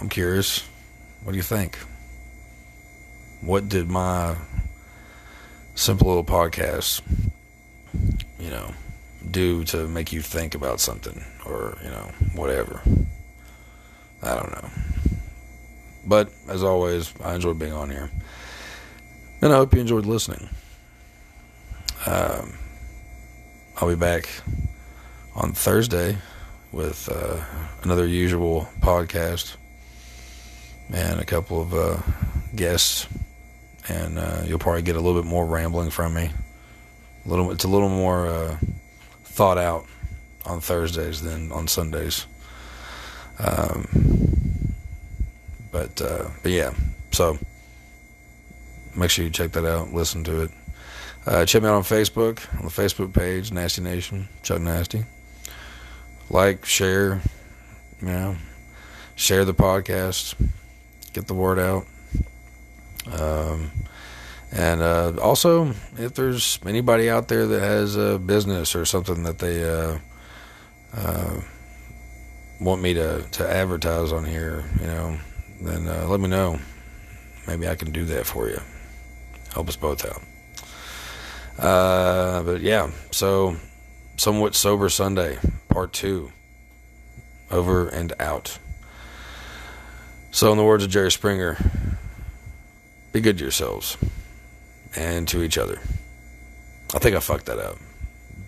I'm 0.00 0.08
curious. 0.08 0.66
What 1.22 1.32
do 1.32 1.36
you 1.36 1.42
think? 1.42 1.78
what 3.40 3.68
did 3.68 3.88
my 3.88 4.36
simple 5.80 6.08
little 6.08 6.22
podcast, 6.22 7.00
you 8.38 8.50
know, 8.50 8.74
do 9.30 9.64
to 9.64 9.88
make 9.88 10.12
you 10.12 10.20
think 10.20 10.54
about 10.54 10.78
something 10.78 11.24
or, 11.46 11.78
you 11.82 11.88
know, 11.88 12.12
whatever? 12.34 12.82
I 14.22 14.34
don't 14.34 14.50
know. 14.52 14.68
But 16.06 16.30
as 16.48 16.62
always, 16.62 17.14
I 17.24 17.34
enjoyed 17.34 17.58
being 17.58 17.72
on 17.72 17.88
here. 17.88 18.10
And 19.40 19.54
I 19.54 19.56
hope 19.56 19.72
you 19.72 19.80
enjoyed 19.80 20.04
listening. 20.04 20.50
Um, 22.04 22.58
I'll 23.78 23.88
be 23.88 23.94
back 23.94 24.28
on 25.34 25.54
Thursday 25.54 26.18
with 26.72 27.08
uh, 27.08 27.42
another 27.84 28.06
usual 28.06 28.68
podcast 28.80 29.56
and 30.92 31.20
a 31.20 31.24
couple 31.24 31.62
of 31.62 31.72
uh, 31.72 31.98
guests, 32.54 33.06
and 33.90 34.18
uh, 34.18 34.42
you'll 34.46 34.58
probably 34.58 34.82
get 34.82 34.96
a 34.96 35.00
little 35.00 35.20
bit 35.20 35.28
more 35.28 35.44
rambling 35.44 35.90
from 35.90 36.14
me. 36.14 36.30
A 37.26 37.28
little, 37.28 37.50
it's 37.50 37.64
a 37.64 37.68
little 37.68 37.88
more 37.88 38.26
uh, 38.28 38.56
thought 39.24 39.58
out 39.58 39.86
on 40.46 40.60
Thursdays 40.60 41.20
than 41.22 41.52
on 41.52 41.66
Sundays. 41.68 42.26
Um, 43.38 44.74
but 45.72 46.00
uh, 46.00 46.28
but 46.42 46.52
yeah, 46.52 46.72
so 47.10 47.38
make 48.96 49.10
sure 49.10 49.24
you 49.24 49.30
check 49.30 49.52
that 49.52 49.66
out, 49.66 49.92
listen 49.92 50.24
to 50.24 50.42
it. 50.42 50.50
Uh, 51.26 51.44
check 51.44 51.62
me 51.62 51.68
out 51.68 51.74
on 51.74 51.82
Facebook, 51.82 52.40
on 52.58 52.64
the 52.64 52.70
Facebook 52.70 53.12
page, 53.12 53.52
Nasty 53.52 53.82
Nation, 53.82 54.28
Chuck 54.42 54.60
Nasty. 54.60 55.04
Like, 56.30 56.64
share, 56.64 57.20
you 58.00 58.08
know, 58.08 58.36
share 59.16 59.44
the 59.44 59.52
podcast, 59.52 60.34
get 61.12 61.26
the 61.26 61.34
word 61.34 61.58
out. 61.58 61.86
Um, 63.06 63.70
and 64.52 64.82
uh, 64.82 65.12
also, 65.20 65.72
if 65.96 66.14
there's 66.14 66.58
anybody 66.66 67.08
out 67.08 67.28
there 67.28 67.46
that 67.46 67.60
has 67.60 67.96
a 67.96 68.18
business 68.18 68.74
or 68.74 68.84
something 68.84 69.22
that 69.22 69.38
they 69.38 69.62
uh, 69.62 69.98
uh, 70.92 71.40
want 72.60 72.82
me 72.82 72.94
to, 72.94 73.22
to 73.32 73.48
advertise 73.48 74.12
on 74.12 74.24
here, 74.24 74.64
you 74.80 74.86
know, 74.86 75.18
then 75.62 75.86
uh, 75.86 76.06
let 76.08 76.20
me 76.20 76.28
know. 76.28 76.58
Maybe 77.46 77.68
I 77.68 77.76
can 77.76 77.92
do 77.92 78.04
that 78.06 78.26
for 78.26 78.48
you. 78.48 78.58
Help 79.54 79.68
us 79.68 79.76
both 79.76 80.04
out. 80.04 80.22
Uh, 81.64 82.42
but 82.42 82.60
yeah, 82.60 82.90
so 83.10 83.56
somewhat 84.16 84.54
sober 84.54 84.88
Sunday, 84.88 85.38
part 85.68 85.92
two. 85.92 86.32
Over 87.50 87.88
and 87.88 88.12
out. 88.20 88.58
So, 90.30 90.52
in 90.52 90.58
the 90.58 90.62
words 90.62 90.84
of 90.84 90.90
Jerry 90.90 91.10
Springer, 91.10 91.56
be 93.12 93.20
good 93.20 93.38
to 93.38 93.44
yourselves 93.44 93.96
and 94.96 95.26
to 95.28 95.42
each 95.42 95.58
other. 95.58 95.80
I 96.94 96.98
think 96.98 97.16
I 97.16 97.20
fucked 97.20 97.46
that 97.46 97.58
up, 97.58 97.78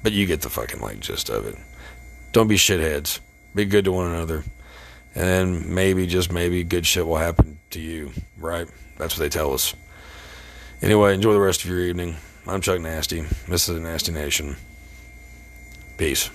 but 0.02 0.12
you 0.12 0.26
get 0.26 0.42
the 0.42 0.50
fucking 0.50 0.80
like 0.80 1.00
gist 1.00 1.30
of 1.30 1.46
it. 1.46 1.56
Don't 2.32 2.48
be 2.48 2.56
shitheads. 2.56 3.20
Be 3.54 3.64
good 3.64 3.84
to 3.84 3.92
one 3.92 4.10
another, 4.10 4.44
and 5.14 5.24
then 5.24 5.74
maybe 5.74 6.06
just 6.06 6.32
maybe 6.32 6.64
good 6.64 6.86
shit 6.86 7.06
will 7.06 7.18
happen 7.18 7.58
to 7.70 7.80
you. 7.80 8.12
Right? 8.38 8.66
That's 8.98 9.14
what 9.14 9.20
they 9.20 9.28
tell 9.28 9.52
us. 9.52 9.74
Anyway, 10.80 11.14
enjoy 11.14 11.32
the 11.32 11.40
rest 11.40 11.62
of 11.62 11.70
your 11.70 11.80
evening. 11.80 12.16
I'm 12.46 12.60
Chuck 12.60 12.80
Nasty. 12.80 13.20
This 13.46 13.68
is 13.68 13.74
the 13.74 13.80
Nasty 13.80 14.10
Nation. 14.10 14.56
Peace. 15.96 16.30